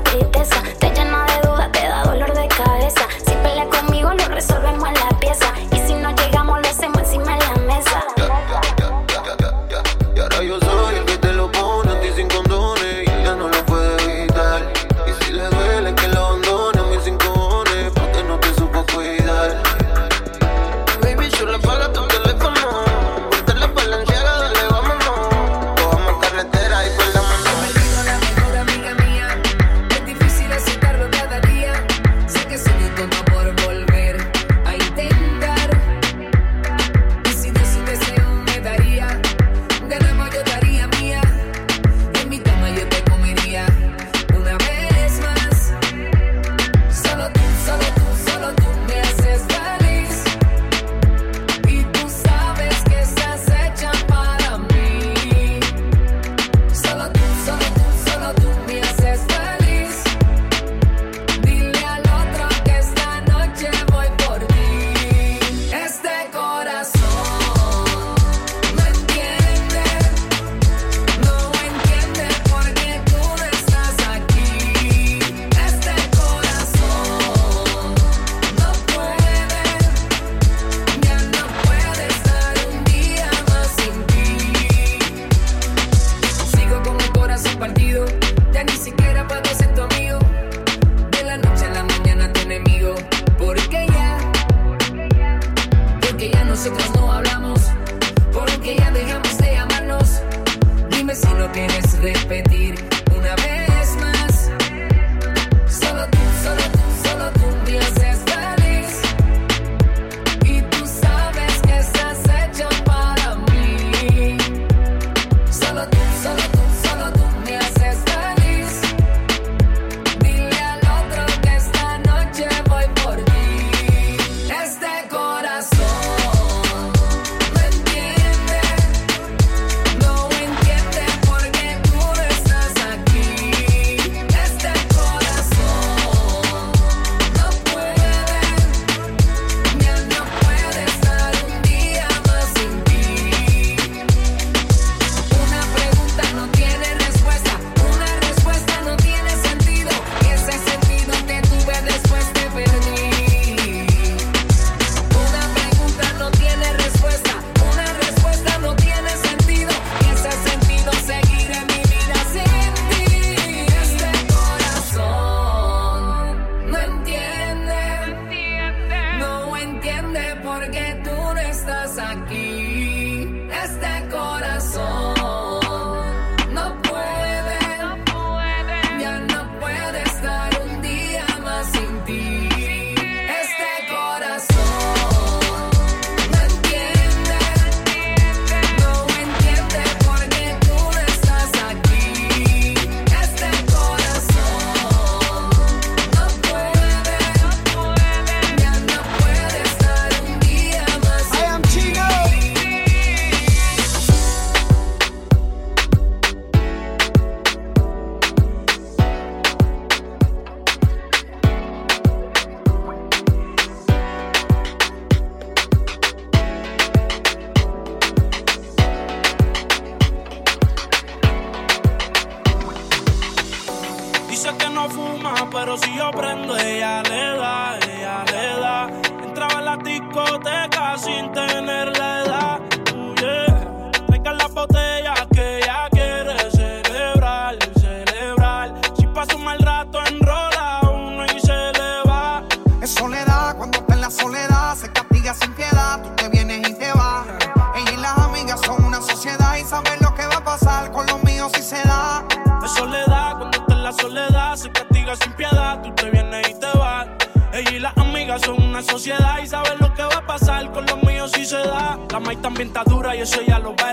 Y 263.15 263.21
eso 263.21 263.43
ya 263.47 263.59
lo 263.59 263.75
va. 263.77 263.93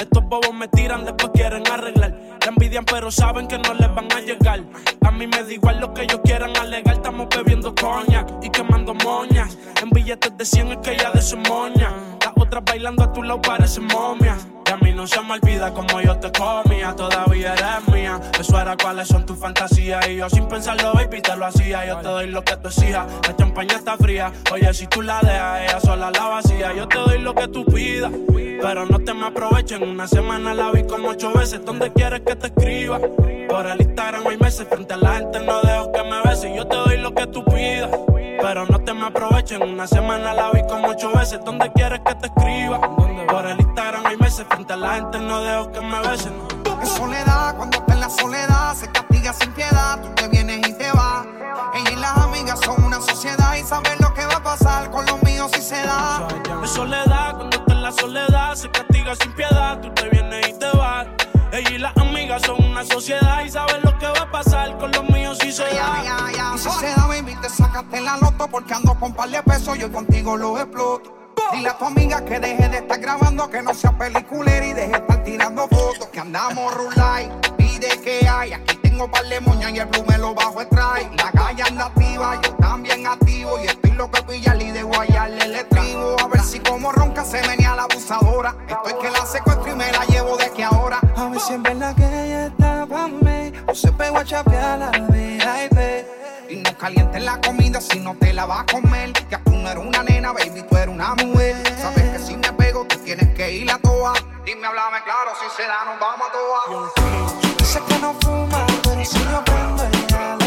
Estos 0.00 0.24
bobos 0.24 0.52
me 0.54 0.68
tiran, 0.68 1.04
después 1.04 1.30
quieren 1.34 1.66
arreglar. 1.70 2.14
La 2.40 2.48
envidian, 2.48 2.84
pero 2.84 3.10
saben 3.10 3.48
que 3.48 3.58
no 3.58 3.74
les 3.74 3.92
van 3.94 4.12
a 4.12 4.20
llegar. 4.20 4.60
A 5.02 5.10
mí 5.10 5.26
me 5.26 5.42
da 5.42 5.52
igual 5.52 5.80
lo 5.80 5.92
que 5.92 6.02
ellos 6.02 6.20
quieran 6.24 6.56
alegar. 6.56 6.94
Estamos 6.94 7.28
bebiendo 7.34 7.74
coña 7.74 8.26
y 8.42 8.50
quemando 8.50 8.94
moñas. 8.94 9.56
En 9.82 9.90
billetes 9.90 10.36
de 10.36 10.44
100 10.44 10.72
es 10.72 10.78
que 10.78 10.92
ella 10.92 11.10
de 11.12 11.22
su 11.22 11.36
moña. 11.36 11.90
Las 12.20 12.32
otras 12.36 12.64
bailando 12.64 13.04
a 13.04 13.12
tu 13.12 13.22
lado 13.22 13.40
parecen 13.42 13.86
momias. 13.86 14.46
Y 14.66 14.70
a 14.70 14.76
mí 14.76 14.92
no 14.92 15.06
se 15.06 15.20
me 15.22 15.34
olvida 15.34 15.72
como 15.72 16.00
yo 16.00 16.18
te 16.18 16.30
comía, 16.32 16.94
todavía 16.94 17.54
eres 17.54 17.93
Eso 18.38 18.60
era 18.60 18.76
cuáles 18.76 19.08
son 19.08 19.24
tus 19.26 19.38
fantasías. 19.38 20.06
Y 20.08 20.16
yo 20.16 20.28
sin 20.28 20.46
pensarlo, 20.46 20.92
baby, 20.92 21.20
te 21.20 21.36
lo 21.36 21.46
hacía. 21.46 21.86
Yo 21.86 21.98
te 21.98 22.08
doy 22.08 22.26
lo 22.28 22.42
que 22.42 22.56
tú 22.56 22.68
exijas. 22.68 23.06
La 23.26 23.36
champaña 23.36 23.76
está 23.76 23.96
fría. 23.96 24.32
Oye, 24.52 24.72
si 24.74 24.86
tú 24.86 25.02
la 25.02 25.20
dejas, 25.20 25.60
ella 25.62 25.80
sola 25.80 26.10
la 26.10 26.24
vacía. 26.24 26.74
Yo 26.74 26.88
te 26.88 26.98
doy 26.98 27.18
lo 27.18 27.34
que 27.34 27.48
tú 27.48 27.64
pidas. 27.64 28.12
Pero 28.60 28.86
no 28.86 28.98
te 28.98 29.12
me 29.12 29.26
aprovechen. 29.26 29.82
Una 29.82 30.06
semana 30.06 30.54
la 30.54 30.70
vi 30.70 30.84
como 30.84 31.08
ocho 31.08 31.32
veces. 31.32 31.64
¿Dónde 31.64 31.92
quieres 31.92 32.22
que 32.22 32.36
te 32.36 32.46
escriba? 32.46 32.98
Por 33.48 33.66
el 33.66 33.80
Instagram 33.80 34.26
hay 34.26 34.38
meses. 34.38 34.66
Frente 34.68 34.94
a 34.94 34.96
la 34.96 35.14
gente 35.16 35.40
no 35.40 35.60
dejo 35.60 35.92
que 35.92 36.02
me 36.02 36.22
beses. 36.22 36.50
Yo 36.54 36.66
te 36.66 36.76
doy 36.76 36.98
lo 36.98 37.14
que 37.14 37.26
tú 37.26 37.44
pidas. 37.44 37.90
Pero 38.40 38.66
no 38.66 38.80
te 38.80 38.92
me 38.94 39.06
aprovechen. 39.06 39.62
Una 39.62 39.86
semana 39.86 40.34
la 40.34 40.50
vi 40.50 40.62
como 40.68 40.88
ocho 40.88 41.12
veces. 41.12 41.40
¿Dónde 41.44 41.70
quieres 41.72 42.00
que 42.06 42.14
te 42.14 42.26
escriba? 42.26 42.80
Por 43.26 43.46
el 43.46 43.60
Instagram 43.60 44.06
hay 44.06 44.16
meses. 44.16 44.46
Frente 44.48 44.72
a 44.72 44.76
la 44.76 44.94
gente 44.94 45.18
no 45.18 45.42
dejo 45.42 45.72
que 45.72 45.80
me 45.80 46.00
besen. 46.08 46.32
Es 46.84 46.90
soledad, 46.90 47.56
cuando 47.56 47.78
está 47.78 47.94
en 47.94 48.00
la 48.00 48.10
soledad, 48.10 48.74
se 48.74 48.86
castiga 48.88 49.32
sin 49.32 49.50
piedad, 49.52 50.02
tú 50.02 50.10
te 50.16 50.28
vienes 50.28 50.68
y 50.68 50.72
te 50.74 50.90
vas. 50.92 51.26
Ella 51.74 51.90
y 51.90 51.96
las 51.96 52.14
amigas 52.18 52.60
son 52.62 52.84
una 52.84 53.00
sociedad 53.00 53.54
y 53.54 53.62
saben 53.62 53.96
lo 54.00 54.12
que 54.12 54.26
va 54.26 54.34
a 54.34 54.42
pasar 54.42 54.90
con 54.90 55.06
los 55.06 55.22
míos 55.22 55.50
si 55.54 55.62
se 55.62 55.76
da. 55.76 56.28
Es 56.62 56.68
soledad, 56.68 57.36
cuando 57.36 57.56
está 57.56 57.72
en 57.72 57.82
la 57.82 57.90
soledad, 57.90 58.54
se 58.54 58.70
castiga 58.70 59.16
sin 59.16 59.32
piedad, 59.32 59.80
tú 59.80 59.88
te 59.94 60.10
vienes 60.10 60.46
y 60.46 60.58
te 60.58 60.70
vas. 60.76 61.06
Ella 61.52 61.70
y 61.70 61.78
las 61.78 61.96
amigas 61.96 62.42
son 62.42 62.62
una 62.62 62.84
sociedad 62.84 63.42
y 63.42 63.48
saben 63.48 63.80
lo 63.82 63.98
que 63.98 64.06
va 64.06 64.20
a 64.20 64.30
pasar 64.30 64.76
con 64.76 64.92
los 64.92 65.08
míos 65.08 65.38
si 65.40 65.52
se 65.52 65.62
da. 65.62 66.02
Y 66.54 66.58
si 66.58 66.68
se 66.68 66.86
da, 66.88 67.06
baby, 67.06 67.34
te 67.40 67.48
sacaste 67.48 67.98
la 68.02 68.18
loto 68.18 68.46
porque 68.48 68.74
ando 68.74 68.94
con 69.00 69.14
par 69.14 69.30
de 69.30 69.42
pesos, 69.42 69.78
yo 69.78 69.90
contigo 69.90 70.36
lo 70.36 70.58
exploto. 70.58 71.23
Dile 71.52 71.68
a 71.68 71.78
tu 71.78 71.84
amiga 71.84 72.24
que 72.24 72.40
deje 72.40 72.68
de 72.68 72.78
estar 72.78 72.98
grabando, 72.98 73.48
que 73.48 73.62
no 73.62 73.74
sea 73.74 73.92
peliculera 73.96 74.66
y 74.66 74.72
deje 74.72 74.88
de 74.88 74.96
estar 74.96 75.22
tirando 75.24 75.68
fotos. 75.68 76.08
Que 76.08 76.20
andamos 76.20 76.74
rulay, 76.74 77.30
pide 77.56 77.88
que 78.00 78.26
hay. 78.28 78.52
Aquí 78.52 78.76
tengo 78.82 79.10
par 79.10 79.24
de 79.24 79.40
moñas 79.40 79.72
y 79.72 79.78
el 79.78 79.86
blue 79.86 80.04
me 80.08 80.18
lo 80.18 80.34
bajo 80.34 80.60
extrae. 80.60 81.10
La 81.16 81.30
calle 81.32 81.62
anda 81.62 81.86
activa, 81.86 82.40
yo 82.42 82.54
también 82.54 83.06
activo. 83.06 83.58
Y 83.62 83.66
estoy 83.66 83.90
loco 83.92 84.16
de 84.16 84.22
pillarle 84.24 84.64
y 84.64 84.70
de 84.72 84.82
guayarle 84.82 85.44
el 85.44 85.54
estribo. 85.56 86.16
A 86.20 86.28
ver 86.28 86.40
si 86.40 86.58
como 86.60 86.92
ronca 86.92 87.24
se 87.24 87.40
venía 87.46 87.74
la 87.74 87.82
abusadora. 87.84 88.56
Estoy 88.68 88.94
que 89.00 89.10
la 89.10 89.26
secuestro 89.26 89.72
y 89.72 89.74
me 89.76 89.92
la 89.92 90.04
llevo 90.06 90.36
de 90.36 90.44
aquí 90.44 90.62
ahora. 90.62 91.00
A 91.16 91.28
ver 91.28 91.40
si 91.40 91.52
en 91.52 91.62
verdad 91.62 91.94
que 91.94 92.04
ella 92.04 92.46
está 92.46 92.86
pa' 92.86 93.08
mí 93.08 93.52
O 93.66 93.74
se 93.74 93.90
pegó 93.92 94.18
a 94.18 94.24
chapear 94.24 94.78
la 94.78 94.90
VIP 94.90 95.73
Y 96.84 96.86
no 96.86 96.92
calientes 96.92 97.24
la 97.24 97.40
comida 97.40 97.80
si 97.80 97.98
no 97.98 98.14
te 98.14 98.34
la 98.34 98.44
vas 98.44 98.60
a 98.60 98.66
comer. 98.66 99.12
Que 99.14 99.38
tú 99.38 99.52
no 99.52 99.70
eres 99.70 99.82
una 99.82 100.02
nena, 100.02 100.32
baby, 100.32 100.62
tú 100.68 100.76
eres 100.76 100.94
una 100.94 101.14
mujer. 101.14 101.56
Sabes 101.80 102.10
que 102.10 102.18
si 102.18 102.36
me 102.36 102.52
pego, 102.52 102.84
tú 102.84 102.98
tienes 102.98 103.34
que 103.34 103.52
ir 103.52 103.70
a 103.70 103.78
toa. 103.78 104.12
Dime, 104.44 104.66
háblame 104.66 105.02
claro, 105.02 105.30
si 105.40 105.48
se 105.56 105.66
da, 105.66 105.84
nos 105.86 105.98
vamos 105.98 106.28
a 106.28 106.32
toa. 106.32 106.92
Dice 107.58 107.80
que 107.88 107.98
no 108.00 108.14
fuma, 108.20 108.66
pero 108.82 109.02
si 109.02 109.18
yo 109.18 109.42
prendo 109.44 110.43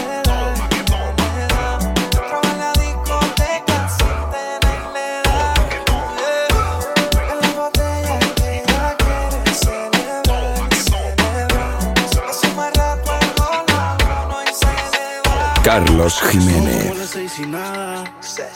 Carlos 15.67 16.21
Jiménez. 16.31 16.93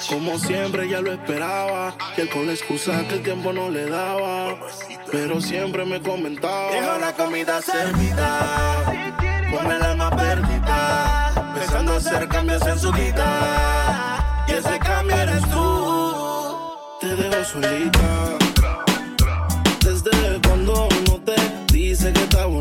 como 0.07 0.39
siempre 0.39 0.87
ya 0.87 1.01
lo 1.01 1.11
esperaba. 1.11 1.93
Y 2.15 2.21
él 2.21 2.29
con 2.29 2.47
la 2.47 2.53
excusa 2.53 3.05
que 3.09 3.15
el 3.15 3.21
tiempo 3.21 3.51
no 3.51 3.69
le 3.69 3.89
daba, 3.89 4.55
pero 5.11 5.41
siempre 5.41 5.83
me 5.83 6.01
comentaba. 6.01 6.71
Deja 6.71 6.97
la 6.99 7.11
comida 7.11 7.61
servida, 7.61 8.85
ponme 9.51 9.75
el 9.75 9.83
alma 9.83 10.09
perdida, 10.11 11.53
pensando 11.53 11.95
hacer 11.95 12.29
cambios 12.29 12.65
en 12.65 12.79
su 12.79 12.93
vida. 12.93 14.45
Y 14.47 14.53
ese 14.53 14.79
cambio 14.79 15.17
eres 15.17 15.41
tú. 15.49 16.55
Te 17.01 17.07
dejo 17.13 17.43
solita. 17.43 18.37
Desde 19.83 20.39
cuando 20.47 20.87
no 21.09 21.19
te 21.25 21.35
dice 21.73 22.13
que 22.13 22.23
está 22.23 22.45
bonita. 22.45 22.60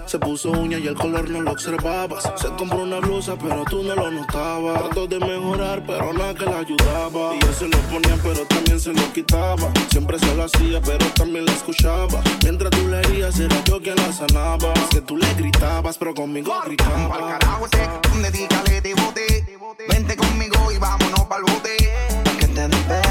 Se 0.11 0.19
puso 0.19 0.51
uña 0.51 0.77
y 0.77 0.87
el 0.87 0.95
color 0.95 1.29
no 1.29 1.39
lo 1.39 1.51
observabas. 1.51 2.29
Se 2.35 2.49
compró 2.57 2.83
una 2.83 2.99
blusa, 2.99 3.37
pero 3.37 3.63
tú 3.63 3.81
no 3.81 3.95
lo 3.95 4.11
notabas. 4.11 4.83
Trató 4.83 5.07
de 5.07 5.17
mejorar, 5.19 5.81
pero 5.87 6.11
nada 6.11 6.33
que 6.33 6.43
la 6.43 6.57
ayudaba. 6.57 7.33
Y 7.33 7.39
yo 7.39 7.53
se 7.53 7.69
lo 7.69 7.77
ponía, 7.83 8.17
pero 8.21 8.45
también 8.45 8.77
se 8.77 8.91
lo 8.91 9.13
quitaba. 9.13 9.71
Siempre 9.89 10.19
se 10.19 10.35
lo 10.35 10.43
hacía, 10.43 10.81
pero 10.81 11.05
también 11.15 11.45
la 11.45 11.53
escuchaba. 11.53 12.21
Mientras 12.43 12.71
tú 12.71 12.89
le 12.89 12.99
herías, 12.99 13.39
era 13.39 13.63
yo 13.63 13.81
quien 13.81 13.95
la 13.95 14.11
sanaba. 14.11 14.73
Es 14.73 14.89
que 14.89 14.99
tú 14.99 15.15
le 15.15 15.33
gritabas, 15.35 15.97
pero 15.97 16.13
conmigo 16.13 16.51
gritaba. 16.65 17.29
carajo 17.39 17.67
ese, 17.67 18.21
dedícale 18.21 18.81
de 18.81 18.93
bote. 18.95 19.45
Vente 19.87 20.17
conmigo 20.17 20.73
y 20.73 20.77
vámonos 20.77 21.21
pa'l 21.21 21.43
bote. 21.43 21.77
Que 22.37 22.47
te 22.47 22.67
despegue 22.67 23.10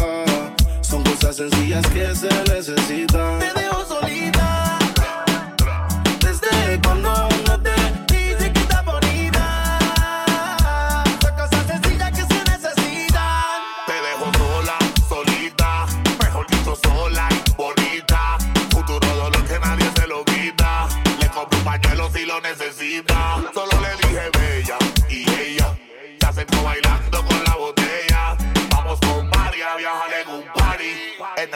Cosas 1.11 1.35
sencillas 1.35 1.85
que 1.87 2.15
se 2.15 2.29
necesitan. 2.53 3.39
Te 3.39 3.51
dejo 3.59 3.85
solita. 3.85 4.79
Desde 6.21 6.79
cuando 6.81 7.11
no 7.47 7.61
te 7.61 7.73
dice 8.07 8.53
que 8.53 8.59
está 8.59 8.81
bonita. 8.81 9.77
Son 11.21 11.35
cosas 11.35 11.67
sencillas 11.67 12.11
que 12.11 12.21
se 12.21 12.43
necesitan. 12.49 13.61
Te 13.87 13.93
dejo 13.93 14.31
sola, 14.37 14.77
solita, 15.09 15.85
mejor 16.23 16.47
dicho 16.47 16.77
sola 16.81 17.27
y 17.29 17.51
bonita. 17.57 18.37
Futuro 18.69 19.05
dolor 19.15 19.43
que 19.43 19.59
nadie 19.59 19.91
se 19.93 20.07
lo 20.07 20.23
quita. 20.23 20.87
Le 21.19 21.27
compro 21.27 21.57
un 21.57 21.65
pañuelo 21.65 22.09
si 22.13 22.25
lo 22.25 22.39
necesita. 22.39 23.43
Solo 23.53 23.73
le 23.81 24.07
dije 24.07 24.30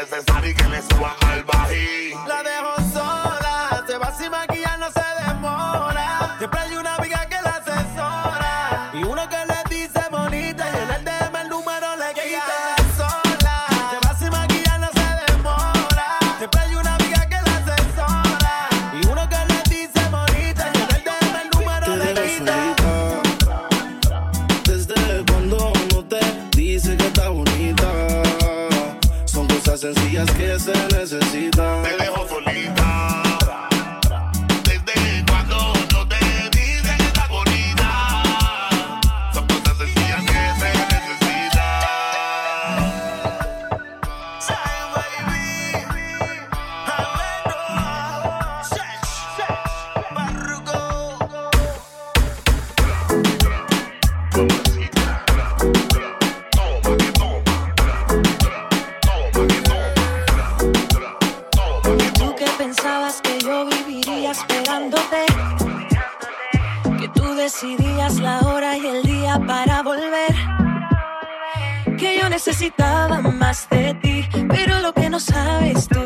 Es 0.06 0.12
necesario 0.12 0.56
que 0.56 0.70
le 0.70 0.82
suban 0.84 1.25
más 73.32 73.68
de 73.70 73.94
ti. 73.96 74.28
Pero 74.50 74.80
lo 74.80 74.94
que 74.94 75.10
no 75.10 75.20
sabes 75.20 75.88
tú 75.88 76.05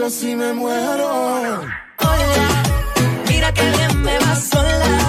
Yo 0.00 0.06
así 0.06 0.34
me 0.34 0.54
muero. 0.54 1.60
Mira 3.28 3.52
que 3.52 3.70
bien 3.70 4.02
me 4.02 4.18
va 4.18 4.34
sola. 4.34 4.99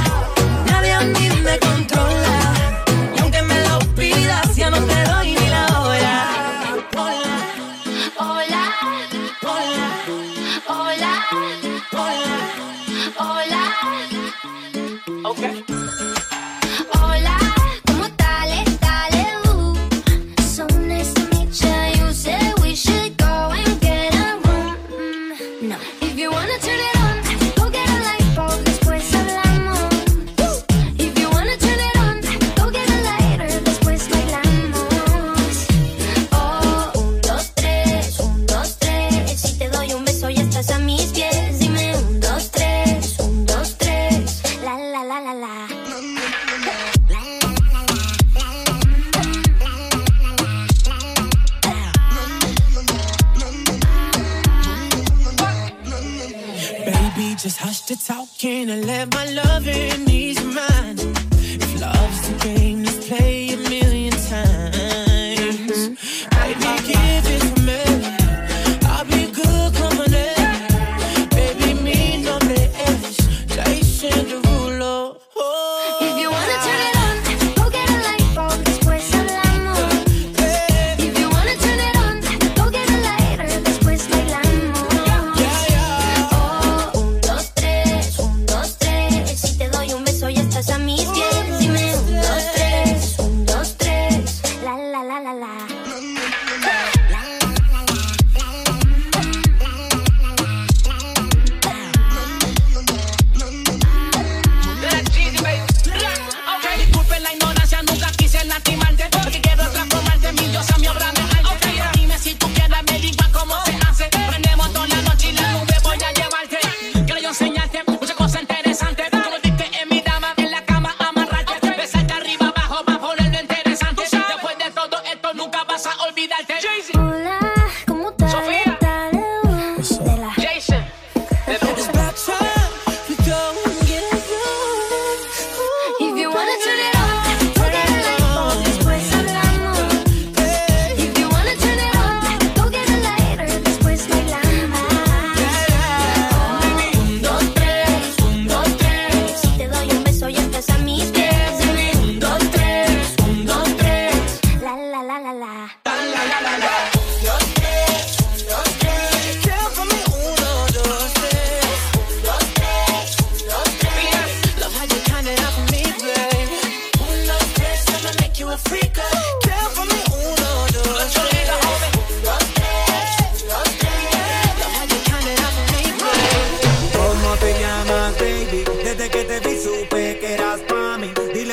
Just 57.43 57.57
hush 57.57 57.81
the 57.81 57.95
talking 57.95 58.69
and 58.69 58.85
let 58.85 59.11
my 59.15 59.25
loving 59.25 60.07
ease 60.07 60.39
your 60.39 60.53
mind. 60.53 60.99
If 60.99 61.81
love's 61.81 62.29
the 62.29 62.37
game, 62.37 62.83
let's 62.83 63.07
play 63.07 63.50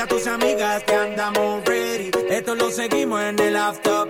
tus 0.09 0.27
amigas 0.27 0.83
que 0.85 0.95
andamos 0.95 1.65
ready. 1.65 2.11
Esto 2.31 2.55
lo 2.55 2.71
seguimos 2.71 3.23
en 3.23 3.39
el 3.39 3.57
after 3.57 4.08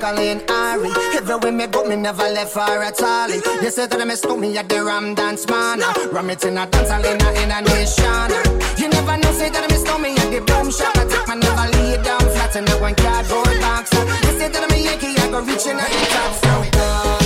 Jacqueline 0.00 0.40
Ari. 0.48 0.90
Everywhere 1.14 1.52
me 1.52 1.66
go, 1.66 1.84
me 1.84 1.96
never 1.96 2.22
left 2.22 2.52
for 2.52 2.60
at 2.60 3.02
all. 3.02 3.28
You 3.28 3.70
say 3.70 3.86
that 3.86 4.00
I 4.00 4.04
miss 4.04 4.24
me 4.24 4.56
at 4.56 4.66
the 4.68 4.82
Ram 4.82 5.14
Dance 5.14 5.46
Man. 5.46 5.80
Ram 6.10 6.30
it 6.30 6.42
in 6.42 6.56
a 6.56 6.66
dance 6.66 6.88
hall 6.88 7.04
in 7.04 7.20
a, 7.20 7.30
in 7.42 7.50
a 7.50 7.60
nation. 7.60 8.30
You 8.78 8.88
never 8.88 9.18
know, 9.18 9.32
say 9.32 9.50
that 9.50 9.62
I 9.62 9.68
miss 9.68 9.84
me 10.00 10.16
at 10.16 10.30
the 10.32 10.40
boom 10.40 10.70
shop. 10.70 10.96
I 10.96 11.04
take 11.04 11.28
my 11.28 11.34
never 11.34 11.76
lay 11.76 12.02
down 12.02 12.20
flat 12.20 12.56
in 12.56 12.64
that 12.64 12.80
one 12.80 12.94
cardboard 12.94 13.60
box. 13.60 13.92
You 13.92 14.38
say 14.38 14.48
that 14.48 14.64
I'm 14.64 14.72
a 14.72 14.78
Yankee, 14.80 15.20
I 15.20 15.28
go 15.30 15.40
reaching 15.42 15.72
in 15.72 15.76
the 15.76 16.06
top. 16.08 16.32
So 16.34 16.70
go. 16.78 17.19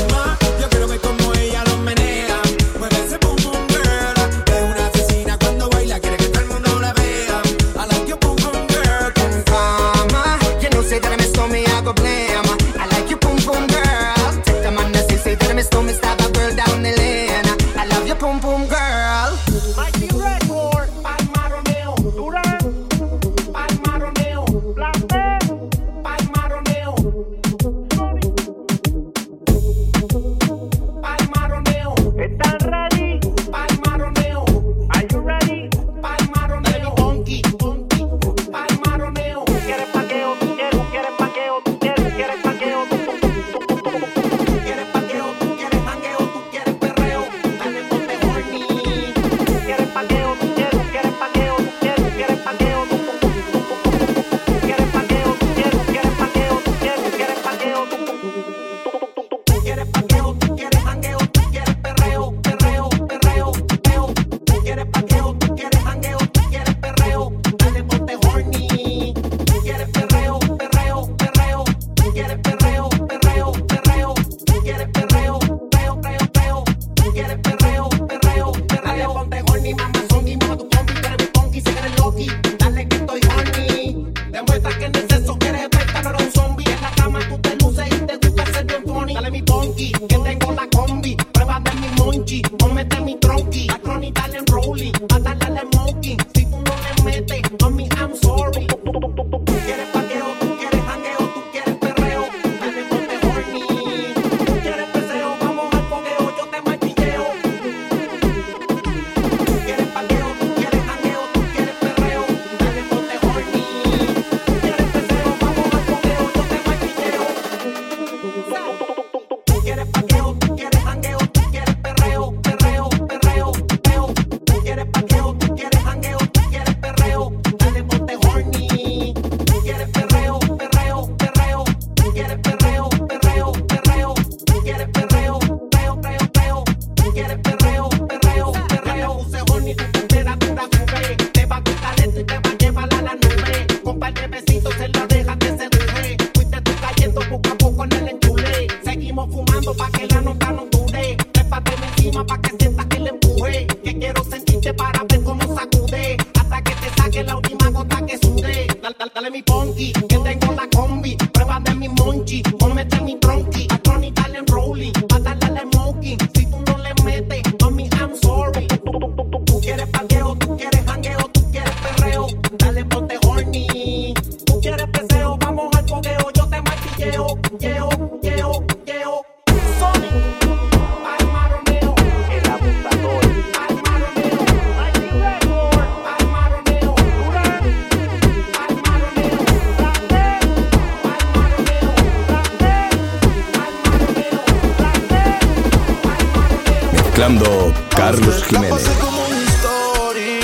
Carlos 197.96 198.44
Jiménez. 198.44 198.70
pasé 198.70 198.98
como 199.00 199.26
un 199.26 199.34
story. 199.34 200.40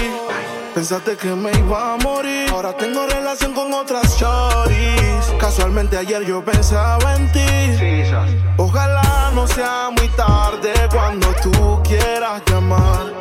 Pensaste 0.74 1.16
que 1.16 1.34
me 1.34 1.50
iba 1.52 1.94
a 1.94 1.96
morir. 1.98 2.48
Ahora 2.50 2.76
tengo 2.76 3.06
relación 3.06 3.52
con 3.52 3.72
otras 3.74 4.16
choris. 4.16 5.34
Casualmente 5.38 5.96
ayer 5.96 6.24
yo 6.24 6.44
pensaba 6.44 7.16
en 7.16 7.32
ti. 7.32 7.40
Ojalá 8.56 9.30
no 9.34 9.46
sea 9.46 9.90
muy 9.96 10.08
tarde 10.08 10.72
cuando 10.90 11.26
tú 11.42 11.82
quieras 11.82 12.42
llamar. 12.46 13.12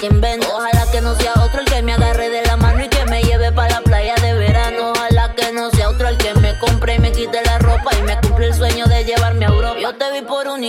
Que 0.00 0.06
inventas. 0.06 0.50
Ojalá 0.50 0.90
que 0.90 1.00
no 1.02 1.14
sea 1.14 1.34
otro 1.44 1.60
el 1.60 1.66
que 1.66 1.82
me 1.82 1.92
agarre 1.92 2.30
de 2.30 2.42
la 2.46 2.56
mano 2.56 2.82
y 2.82 2.88
que 2.88 3.04
me 3.04 3.22
lleve 3.22 3.52
para 3.52 3.76
la 3.76 3.80
playa 3.82 4.14
de 4.16 4.32
verano. 4.32 4.92
Ojalá 4.92 5.34
que 5.34 5.52
no 5.52 5.70
sea 5.70 5.90
otro 5.90 6.08
el 6.08 6.16
que 6.16 6.32
me 6.34 6.58
compre 6.58 6.94
y 6.94 6.98
me 6.98 7.12
quite 7.12 7.42
la 7.44 7.58
ropa 7.58 7.90
y 7.98 8.02
me 8.02 8.18
cumple 8.20 8.46
el 8.46 8.54
sueño 8.54 8.86
de 8.86 9.04
llevarme 9.04 9.44
a 9.44 9.48
Europa. 9.48 9.78
Yo 9.78 9.94
te 9.94 10.10
vi 10.12 10.22
por 10.22 10.48
una 10.48 10.66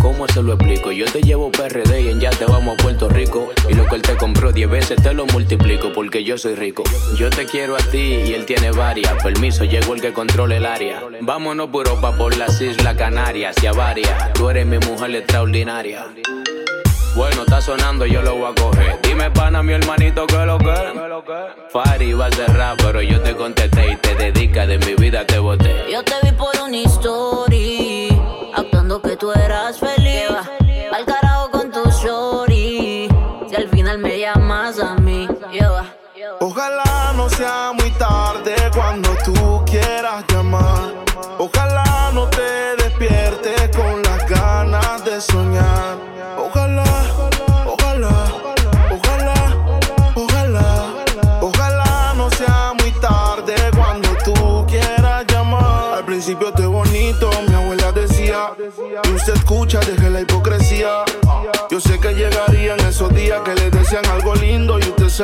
¿cómo 0.00 0.26
se 0.28 0.42
lo 0.42 0.54
explico? 0.54 0.92
Yo 0.92 1.04
te 1.04 1.20
llevo 1.20 1.50
PRD 1.50 2.00
y 2.00 2.08
en 2.08 2.20
ya 2.20 2.30
te 2.30 2.46
vamos 2.46 2.78
a 2.78 2.82
Puerto 2.82 3.08
Rico. 3.10 3.50
Y 3.68 3.74
lo 3.74 3.84
que 3.86 3.96
él 3.96 4.02
te 4.02 4.16
compró 4.16 4.50
10 4.50 4.70
veces 4.70 5.02
te 5.02 5.12
lo 5.12 5.26
multiplico 5.26 5.92
porque 5.92 6.24
yo 6.24 6.38
soy 6.38 6.54
rico. 6.54 6.84
Yo 7.18 7.28
te 7.28 7.44
quiero 7.44 7.76
a 7.76 7.78
ti 7.78 7.98
y 7.98 8.32
él 8.32 8.46
tiene 8.46 8.70
varias. 8.70 9.22
Permiso, 9.22 9.64
llegó 9.64 9.94
el 9.94 10.00
que 10.00 10.14
controla 10.14 10.56
el 10.56 10.64
área. 10.64 11.02
Vámonos 11.20 11.68
por 11.68 11.86
Europa, 11.86 12.16
por 12.16 12.34
las 12.38 12.58
Islas 12.62 12.96
Canarias 12.96 13.54
y 13.62 13.66
a 13.66 13.72
varias. 13.72 14.32
Tú 14.32 14.48
eres 14.48 14.64
mi 14.64 14.78
mujer 14.78 15.14
extraordinaria. 15.14 16.06
Bueno, 17.14 17.42
está 17.42 17.60
sonando, 17.60 18.06
yo 18.06 18.22
lo 18.22 18.36
voy 18.36 18.50
a 18.50 18.54
coger. 18.54 19.00
Dime, 19.02 19.30
pana, 19.32 19.62
mi 19.62 19.74
hermanito, 19.74 20.26
que 20.26 20.46
lo 20.46 20.56
que. 20.56 20.74
Fari 21.68 22.14
va 22.14 22.26
a 22.26 22.30
cerrar, 22.30 22.76
pero 22.78 23.02
yo 23.02 23.20
te 23.20 23.36
contesté 23.36 23.92
y 23.92 23.96
te 23.96 24.14
dedica 24.14 24.66
de 24.66 24.78
mi 24.78 24.94
vida 24.94 25.26
te 25.26 25.38
boté. 25.38 25.84
Yo 25.92 26.02
te 26.02 26.14
vi 26.22 26.32
por 26.32 26.56
una 26.64 26.78
actuando 26.78 27.91
que 29.12 29.16
tú 29.18 29.30
eras 29.30 29.78
feliz. 29.78 30.30
Al 30.90 31.04
carajo 31.04 31.50
con 31.50 31.70
tu 31.70 31.84
shorty, 31.90 33.08
si 33.46 33.54
al 33.54 33.68
final 33.68 33.98
me 33.98 34.18
llamas 34.18 34.80
a 34.80 34.94
mí. 34.94 35.28
Lleva. 35.52 35.84
Ojalá 36.40 37.12
no 37.14 37.28
sea 37.28 37.72
muy 37.74 37.90
tarde 37.92 38.54
cuando 38.72 39.10
tú 39.22 39.62
quieras 39.66 40.24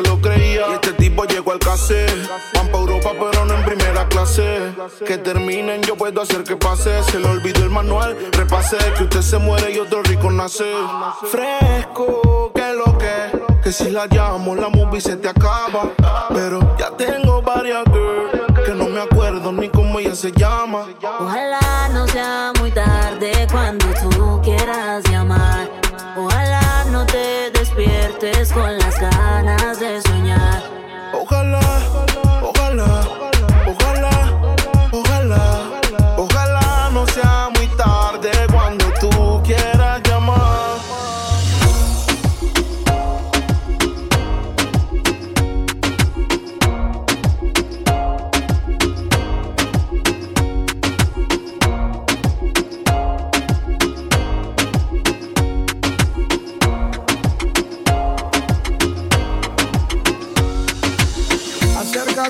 se 0.03 0.09
lo 0.09 0.21
creía. 0.21 0.69
Y 0.71 0.75
este 0.75 0.93
tipo 0.93 1.25
llegó 1.25 1.53
al 1.53 1.59
cassette. 1.59 2.29
Van 2.55 2.69
pa' 2.69 2.79
Europa, 2.79 3.11
pero 3.19 3.45
no 3.45 3.55
en 3.55 3.65
primera 3.65 4.07
clase. 4.09 4.73
Que 5.07 5.19
terminen, 5.19 5.83
yo 5.83 5.97
puedo 5.97 6.23
hacer 6.23 6.45
que 6.45 6.57
pase. 6.57 7.03
Se 7.05 7.19
le 7.19 7.29
olvidó 7.29 7.63
el 7.63 7.71
manual, 7.71 8.17
repase. 8.33 8.77
Que 8.97 9.05
usted 9.05 9.23
se 9.23 9.39
muere 9.39 9.73
y 9.73 9.79
otro 9.79 10.03
rico 10.03 10.31
nace. 10.31 10.73
Fresco, 11.31 12.53
que 12.55 12.73
lo 12.75 12.99
que. 12.99 13.39
Que 13.63 13.73
si 13.73 13.91
la 13.91 14.07
llamo, 14.07 14.55
la 14.55 14.69
movie 14.69 15.01
se 15.01 15.17
te 15.17 15.29
acaba. 15.29 15.91
Pero 16.33 16.77
ya 16.79 16.91
tengo 16.97 17.43
varias 17.43 17.85
girls 17.87 18.65
que 18.65 18.75
no 18.75 18.85
me 18.89 19.01
acuerdo 19.01 19.53
ni 19.53 19.69
cómo 19.69 19.99
ella 19.99 20.15
se 20.15 20.31
llama. 20.33 20.87
Ojalá 21.21 21.89
no 21.93 22.07
sea 22.07 22.53
muy 22.61 22.71
tarde 22.71 23.47
cuando 23.51 23.87
tú 24.03 24.41
quieras 24.43 25.03
llamar. 25.11 25.69
Ojalá 26.17 26.48
despiertes 27.79 28.53
con 28.53 28.76
las 28.76 28.99
ganas 29.01 29.79
de 29.79 30.08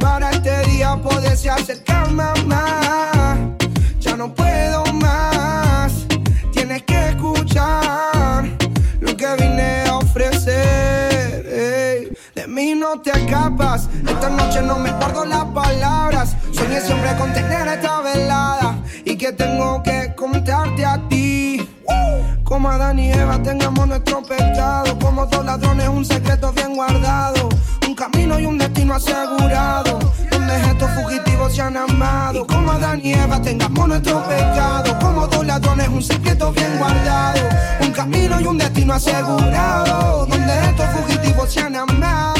para 0.00 0.30
este 0.30 0.62
día 0.70 0.96
poderse 0.96 1.48
acercarme 1.50 2.24
más. 2.46 3.38
Ya 4.00 4.16
no 4.16 4.34
puedo 4.34 4.84
más, 4.94 5.92
tienes 6.52 6.82
que 6.82 7.10
escuchar 7.10 8.44
lo 9.00 9.16
que 9.16 9.26
vine 9.38 9.84
a 9.86 9.98
ofrecer. 9.98 11.44
De 12.34 12.46
mí 12.48 12.74
no 12.74 13.00
te 13.00 13.10
escapas, 13.10 13.88
esta 14.08 14.30
noche 14.30 14.62
no 14.62 14.78
me 14.78 14.90
guardo 14.92 15.24
las 15.24 15.44
palabras. 15.44 16.36
Soñé 16.52 16.80
siempre 16.80 17.14
con 17.16 17.32
tener 17.32 17.68
esta 17.68 18.00
velada 18.00 18.78
y 19.04 19.16
que 19.16 19.32
tengo 19.32 19.82
que 19.82 20.12
contarte 20.16 20.84
a 20.84 20.98
ti. 21.08 21.68
Como 22.44 22.68
Adán 22.68 22.98
y 22.98 23.12
Eva 23.12 23.40
tengamos 23.42 23.86
nuestro 23.86 24.22
pecado. 24.22 24.98
Como 24.98 25.26
dos 25.26 25.44
ladrones, 25.44 25.88
un 25.88 26.04
secreto 26.04 26.52
bien 26.52 26.74
guardado. 26.74 27.48
Un 28.00 28.10
camino 28.10 28.40
y 28.40 28.46
un 28.46 28.56
destino 28.56 28.94
asegurado. 28.94 29.98
Donde 30.30 30.56
estos 30.56 30.90
fugitivos 30.92 31.54
se 31.54 31.60
han 31.60 31.76
amado. 31.76 32.46
Como 32.46 32.72
Adán 32.72 32.98
y 33.04 33.12
Eva 33.12 33.42
tengamos 33.42 33.88
nuestro 33.88 34.26
pecado. 34.26 34.98
Como 35.00 35.26
dos 35.26 35.44
ladrones, 35.44 35.86
un 35.88 36.02
secreto 36.02 36.50
bien 36.50 36.78
guardado. 36.78 37.40
Un 37.82 37.92
camino 37.92 38.40
y 38.40 38.46
un 38.46 38.56
destino 38.56 38.94
asegurado. 38.94 40.24
Donde 40.24 40.60
estos 40.64 40.86
fugitivos 40.86 41.52
se 41.52 41.60
han 41.60 41.76
amado. 41.76 42.39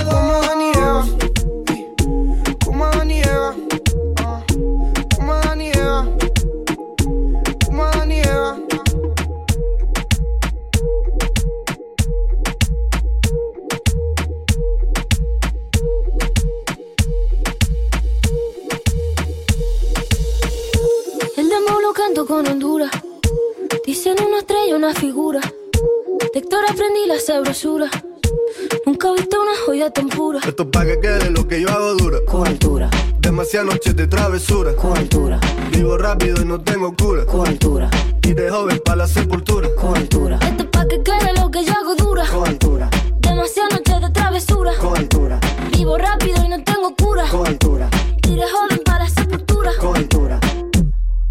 Esto 30.51 30.65
es 30.65 30.69
pa' 30.71 30.85
que 30.85 30.99
quede 30.99 31.31
lo 31.31 31.47
que 31.47 31.61
yo 31.61 31.69
hago 31.69 31.95
dura. 31.95 32.19
Con 32.27 32.45
altura. 32.45 32.91
Demasiadas 33.21 33.69
noches 33.73 33.95
de 33.95 34.09
travesura. 34.09 34.75
Con 34.75 34.99
altura. 34.99 35.39
Vivo 35.71 35.97
rápido 35.97 36.43
y 36.43 36.45
no 36.45 36.61
tengo 36.61 36.93
cura. 36.97 37.25
Con 37.25 37.47
altura. 37.47 37.89
Y 38.21 38.35
de 38.35 38.51
joven 38.51 38.83
pa' 38.85 38.97
la 38.97 39.07
sepultura. 39.07 39.69
Con 39.77 39.97
altura. 39.97 40.41
Esto 40.43 40.65
es 40.65 40.69
pa' 40.71 40.89
que 40.89 41.05
quede 41.05 41.35
lo 41.41 41.53
que 41.53 41.65
yo 41.65 41.73
hago 41.73 41.95
dura. 41.95 42.25
Con 42.27 42.49
altura. 42.49 42.91
Demasiadas 43.21 43.75
noches 43.75 44.01
de 44.01 44.11
travesura. 44.11 44.73
Con 44.81 44.97
altura. 44.97 45.39
Vivo 45.71 45.97
rápido 45.97 46.45
y 46.45 46.49
no 46.49 46.65
tengo 46.65 46.97
cura. 46.97 47.29
Con 47.31 47.47
altura. 47.47 47.89
Y 48.27 48.35
de 48.35 48.43
joven 48.43 48.81
para 48.85 49.05
la 49.05 49.09
sepultura. 49.09 49.71
Con 49.79 49.97
altura. 49.97 50.41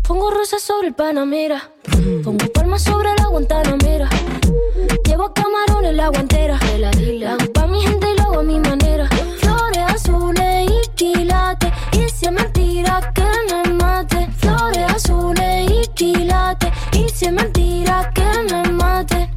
Pongo 0.08 0.32
rosas 0.32 0.62
sobre 0.62 0.88
el 0.88 0.94
Panamera. 0.94 1.70
Pongo 2.24 2.48
palmas 2.54 2.84
sobre 2.84 3.10
la 3.18 3.28
Guantanamera. 3.28 4.08
Llevo 5.06 5.34
camarones 5.34 5.94
la 5.94 6.08
guantera. 6.08 6.58
La 6.78 7.36
si 17.20 17.26
es 17.26 17.34
mentira 17.34 18.10
que 18.16 18.24
me 18.50 18.72
mate. 18.72 19.30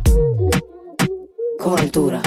Con 1.58 1.76
altura. 1.80 2.22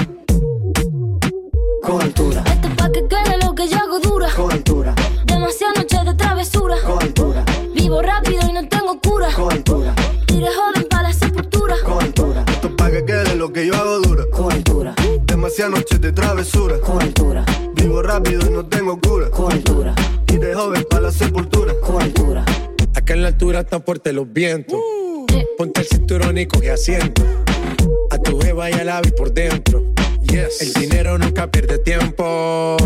Con 1.81 2.01
altura. 2.01 2.43
Esto 2.45 2.67
es 2.67 2.75
pa' 2.75 2.91
que 2.91 3.07
quede 3.07 3.37
lo 3.41 3.55
que 3.55 3.69
yo 3.69 3.77
hago 3.77 3.99
dura. 4.01 4.27
Con 4.35 4.51
altura. 4.51 4.93
Demasiadas 5.25 5.77
noches 5.77 6.05
de 6.05 6.13
travesura. 6.15 6.75
Con 6.85 7.01
altura. 7.01 7.45
Vivo 7.73 8.01
rápido 8.01 8.41
y 8.49 8.51
no 8.51 8.67
tengo 8.67 8.99
cura. 8.99 9.29
Con 9.33 9.49
altura. 9.53 9.95
Y 10.27 10.39
de 10.41 10.47
joven 10.47 10.87
para 10.89 11.03
la 11.03 11.13
sepultura. 11.13 11.75
Con 11.85 12.03
altura. 12.03 12.43
Esto 12.49 12.67
es 12.67 12.73
pa' 12.73 12.91
que 12.91 13.05
quede 13.05 13.35
lo 13.37 13.53
que 13.53 13.65
yo 13.65 13.75
hago 13.75 13.99
dura. 13.99 14.25
Con 14.33 14.51
altura. 14.51 14.93
Demasiadas 15.23 15.71
noches 15.71 16.01
de 16.01 16.11
travesura. 16.11 16.81
Con 16.81 17.01
altura. 17.01 17.45
Vivo 17.75 18.01
rápido 18.01 18.45
y 18.45 18.49
no 18.49 18.65
tengo 18.65 18.99
cura. 18.99 19.29
Con 19.29 19.53
altura. 19.53 19.95
Y 20.27 20.35
de 20.35 20.53
joven 20.53 20.85
pa' 20.89 20.99
la 20.99 21.11
sepultura. 21.11 21.73
Con 21.79 22.01
altura. 22.01 22.43
Acá 22.93 23.13
en 23.13 23.21
la 23.21 23.29
altura 23.29 23.61
están 23.61 23.83
fuertes 23.83 24.13
los 24.13 24.31
vientos. 24.33 24.81
Ponte 25.57 25.81
el 25.81 25.87
cinturón 25.87 26.37
y 26.37 26.45
coge 26.45 26.71
asiento. 26.71 27.23
A 28.11 28.17
tu 28.17 28.39
jeva 28.39 28.69
y 28.69 28.73
al 28.73 28.89
ave 28.89 29.11
por 29.11 29.33
dentro. 29.33 29.83
Yes. 30.21 30.61
El 30.61 30.73
dinero 30.73 31.17
nunca 31.17 31.49
pierde 31.49 31.77
tiempo. 31.79 32.77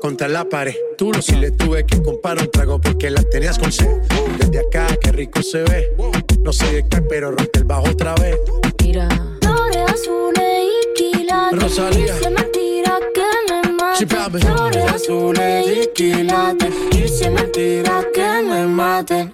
Contra 0.00 0.28
la 0.28 0.48
pared. 0.48 0.74
Tú 0.96 1.12
no 1.12 1.22
si 1.22 1.36
le 1.36 1.50
tuve 1.50 1.84
que 1.84 2.02
comprar 2.02 2.38
un 2.38 2.50
trago 2.50 2.80
porque 2.80 3.10
la 3.10 3.22
tenías 3.22 3.58
con 3.58 3.70
sed. 3.70 4.00
Desde 4.38 4.58
acá, 4.60 4.86
qué 5.00 5.12
rico 5.12 5.42
se 5.42 5.62
ve. 5.62 5.94
No 6.42 6.52
sé 6.52 6.72
de 6.72 6.88
qué, 6.88 7.02
pero 7.02 7.30
rompe 7.30 7.58
el 7.58 7.64
bajo 7.64 7.88
otra 7.90 8.14
vez. 8.14 8.36
Mira. 8.82 9.08
Flores 9.40 9.92
azules 9.92 10.64
y 10.64 10.94
quilates. 10.94 11.62
Rosalía. 11.62 12.14
Y 12.14 12.18
si 12.18 12.24
es 12.24 12.30
mentira 12.30 12.98
que 13.14 13.52
me 13.52 13.72
mate. 13.72 13.98
Sí. 13.98 14.06
Flores 14.06 14.92
azules 14.92 15.66
y 15.68 15.86
quilates. 15.94 16.74
Y 16.92 17.08
si 17.08 17.24
es 17.24 17.30
mentira 17.30 18.04
que 18.14 18.42
me 18.42 18.66
mate. 18.66 19.32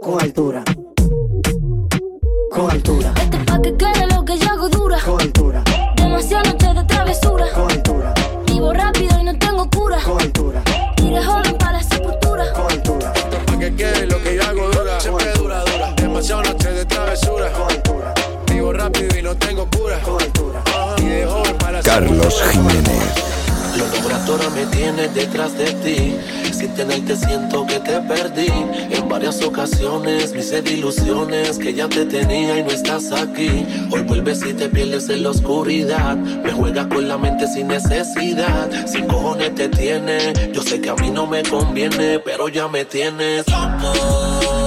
Con 0.00 0.20
altura. 0.20 0.64
Con 2.54 2.70
altura. 2.70 3.12
Esto 3.20 3.36
es 3.36 3.44
pa' 3.46 3.60
que 3.60 3.76
quede 3.76 4.06
lo 4.14 4.24
que 4.24 4.38
yo 4.38 4.48
hago 4.48 4.68
dura. 4.68 5.00
Con 5.04 5.20
altura. 5.20 5.60
Demasiadas 5.96 6.52
noches 6.52 6.74
de 6.76 6.84
travesura. 6.84 7.46
Con 7.52 7.68
altura. 7.68 8.14
Vivo 8.46 8.72
rápido 8.72 9.20
y 9.20 9.24
no 9.24 9.36
tengo 9.36 9.68
cura. 9.70 9.98
Con 10.04 10.20
altura. 10.20 10.62
Y 10.98 11.10
de 11.10 11.24
joven 11.24 11.58
para 11.58 11.72
la 11.72 11.82
sepultura. 11.82 12.52
Con 12.52 12.70
altura. 12.70 13.12
Pa' 13.46 13.58
que 13.58 13.74
quede 13.74 14.06
lo 14.06 14.22
que 14.22 14.36
yo 14.36 14.42
hago 14.44 14.68
dura. 14.70 15.00
Siempre 15.00 15.32
dura, 15.32 15.64
dura. 15.64 15.92
Demasiadas 15.96 16.48
noches 16.52 16.74
de 16.76 16.84
travesura. 16.84 17.50
Con 17.50 17.72
altura. 17.72 18.14
Vivo 18.48 18.72
rápido 18.72 19.18
y 19.18 19.22
no 19.22 19.36
tengo 19.36 19.66
cura. 19.76 19.98
Con 19.98 20.22
altura. 20.22 20.62
Y 20.98 21.06
de 21.06 21.26
joven 21.26 21.58
para 21.58 21.72
la 21.72 21.82
Carlos 21.82 22.34
sepultura. 22.34 22.52
Jiménez. 22.52 23.23
Ahora 24.34 24.50
me 24.50 24.66
tienes 24.66 25.14
detrás 25.14 25.56
de 25.56 25.66
ti. 25.74 26.16
Sin 26.52 26.74
tenerte 26.74 27.14
siento 27.14 27.64
que 27.68 27.78
te 27.78 28.00
perdí. 28.00 28.48
En 28.90 29.08
varias 29.08 29.40
ocasiones 29.42 30.32
me 30.32 30.40
hice 30.40 30.60
ilusiones 30.72 31.56
que 31.56 31.72
ya 31.72 31.88
te 31.88 32.04
tenía 32.04 32.58
y 32.58 32.64
no 32.64 32.70
estás 32.70 33.12
aquí. 33.12 33.64
Hoy 33.92 34.02
vuelves 34.02 34.44
y 34.44 34.52
te 34.52 34.68
pierdes 34.68 35.08
en 35.08 35.22
la 35.22 35.30
oscuridad. 35.30 36.16
Me 36.16 36.50
juegas 36.50 36.88
con 36.88 37.06
la 37.06 37.16
mente 37.16 37.46
sin 37.46 37.68
necesidad. 37.68 38.68
Sin 38.88 39.06
cojones 39.06 39.54
te 39.54 39.68
tiene. 39.68 40.32
Yo 40.52 40.62
sé 40.62 40.80
que 40.80 40.90
a 40.90 40.96
mí 40.96 41.12
no 41.12 41.28
me 41.28 41.44
conviene, 41.44 42.18
pero 42.18 42.48
ya 42.48 42.66
me 42.66 42.84
tienes. 42.84 43.44
Loco, 43.46 44.63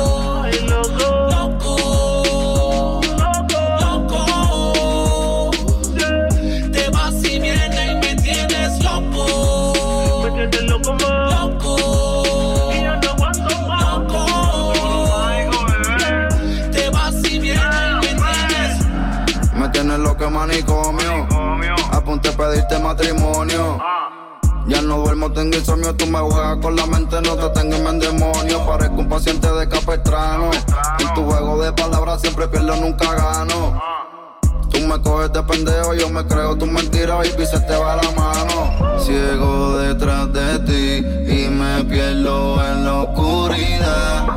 pedirte 22.38 22.80
matrimonio. 22.80 23.80
Ya 24.68 24.82
no 24.82 24.98
duermo, 25.00 25.32
tengo 25.32 25.58
insomnio, 25.58 25.96
tú 25.96 26.06
me 26.08 26.20
juegas 26.20 26.58
con 26.58 26.76
la 26.76 26.86
mente, 26.86 27.22
no 27.22 27.36
te 27.36 27.50
tengo 27.60 27.90
en 27.90 28.00
demonio. 28.00 28.66
Parezco 28.66 28.96
un 28.96 29.10
paciente 29.10 29.52
de 29.52 29.68
capestrano. 29.68 30.52
En 31.00 31.14
tu 31.16 31.24
juego 31.24 31.62
de 31.64 31.72
palabras 31.74 32.22
siempre 32.22 32.48
pierdo, 32.48 32.76
nunca 32.76 33.14
gano. 33.16 33.82
Tú 34.70 34.80
me 34.82 35.02
coges 35.02 35.32
de 35.32 35.42
pendejo, 35.44 35.94
yo 35.96 36.10
me 36.10 36.26
creo 36.28 36.56
tu 36.56 36.68
mentira 36.68 37.18
y 37.26 37.46
se 37.46 37.60
te 37.62 37.76
va 37.76 37.96
la 37.96 38.12
mano. 38.12 39.00
Ciego 39.00 39.78
detrás 39.78 40.32
de 40.34 40.60
ti 40.60 41.34
y 41.34 41.48
me 41.48 41.84
pierdo 41.86 42.62
en 42.64 42.86
la 42.86 42.94
oscuridad. 43.04 44.28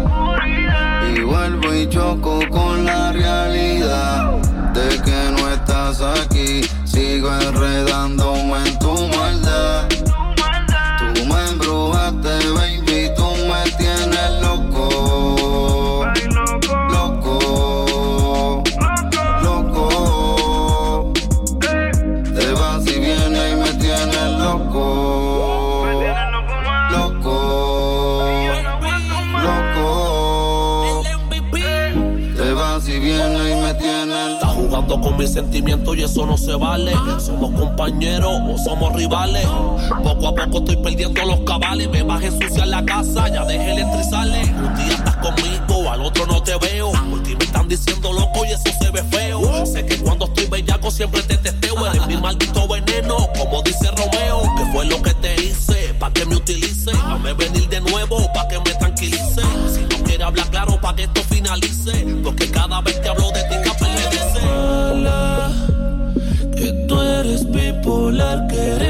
Y 1.12 1.20
vuelvo 1.22 1.74
y 1.74 1.88
choco 1.88 2.38
con 2.50 2.84
la 2.84 3.12
realidad 3.12 4.30
de 4.72 5.02
que 5.02 5.30
no 5.32 5.48
estás 5.50 6.00
aquí. 6.00 6.60
Sigo 6.92 7.32
enredándome 7.32 8.58
en 8.66 8.78
tu 8.80 8.92
maldad. 9.08 9.29
Eso 36.10 36.26
no 36.26 36.36
se 36.36 36.54
vale. 36.54 36.92
Somos 37.18 37.52
compañeros 37.52 38.32
o 38.48 38.58
somos 38.58 38.92
rivales. 38.94 39.46
Poco 40.02 40.28
a 40.28 40.34
poco 40.34 40.58
estoy 40.58 40.76
perdiendo 40.76 41.24
los 41.24 41.40
cabales. 41.40 41.88
Me 41.88 42.02
bajé 42.02 42.26
a 42.26 42.28
ensuciar 42.28 42.68
la 42.68 42.84
casa, 42.84 43.28
ya 43.28 43.44
dejé 43.44 43.72
electrizarle. 43.72 44.42
Un 44.42 44.74
día 44.74 44.94
estás 44.94 45.16
conmigo, 45.16 45.90
al 45.90 46.02
otro 46.02 46.26
no 46.26 46.42
te 46.42 46.56
veo. 46.58 46.90
Porque 47.10 47.36
me 47.36 47.44
están 47.44 47.68
diciendo 47.68 48.12
loco 48.12 48.44
y 48.44 48.48
eso 48.48 48.76
se 48.80 48.90
ve 48.90 49.04
feo. 49.04 49.66
Sé 49.66 49.86
que 49.86 49.98
cuando 49.98 50.24
estoy 50.24 50.46
bellaco 50.46 50.90
siempre 50.90 51.22
te 51.22 51.36
testeo. 51.36 51.86
Eres 51.86 52.06
mi 52.08 52.16
maldito 52.16 52.66
veneno, 52.66 53.28
como 53.38 53.62
dice 53.62 53.88
Romeo. 53.90 54.42
¿Qué 54.56 54.64
fue 54.72 54.86
lo 54.86 55.00
que 55.02 55.14
te 55.14 55.34
hice? 55.44 55.94
Pa' 56.00 56.12
que 56.12 56.26
me 56.26 56.36
utilice. 56.36 56.90
Dame 56.92 57.34
venir 57.34 57.68
de 57.68 57.80
nuevo, 57.82 58.18
pa' 58.32 58.48
que 58.48 58.58
me 58.58 58.74
tranquilice. 58.74 59.42
Si 59.72 59.80
no 59.82 60.04
quieres 60.04 60.26
hablar 60.26 60.50
claro, 60.50 60.80
pa' 60.80 60.96
que 60.96 61.04
esto 61.04 61.22
finalice. 61.28 62.04
Bipolar, 68.20 68.46
que 68.48 68.89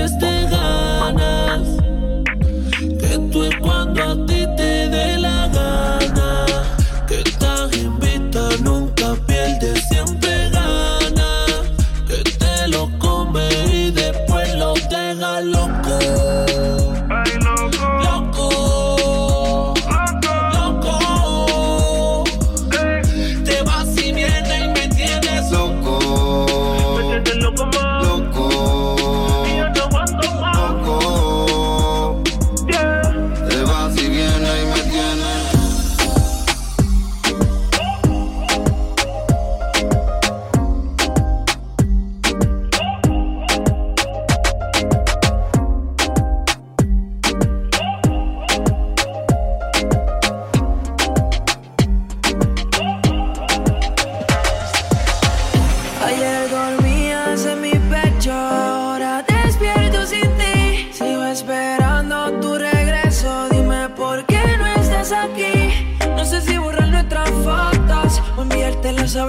enviártelas 69.17 69.17
a 69.17 69.27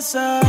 la 0.00 0.47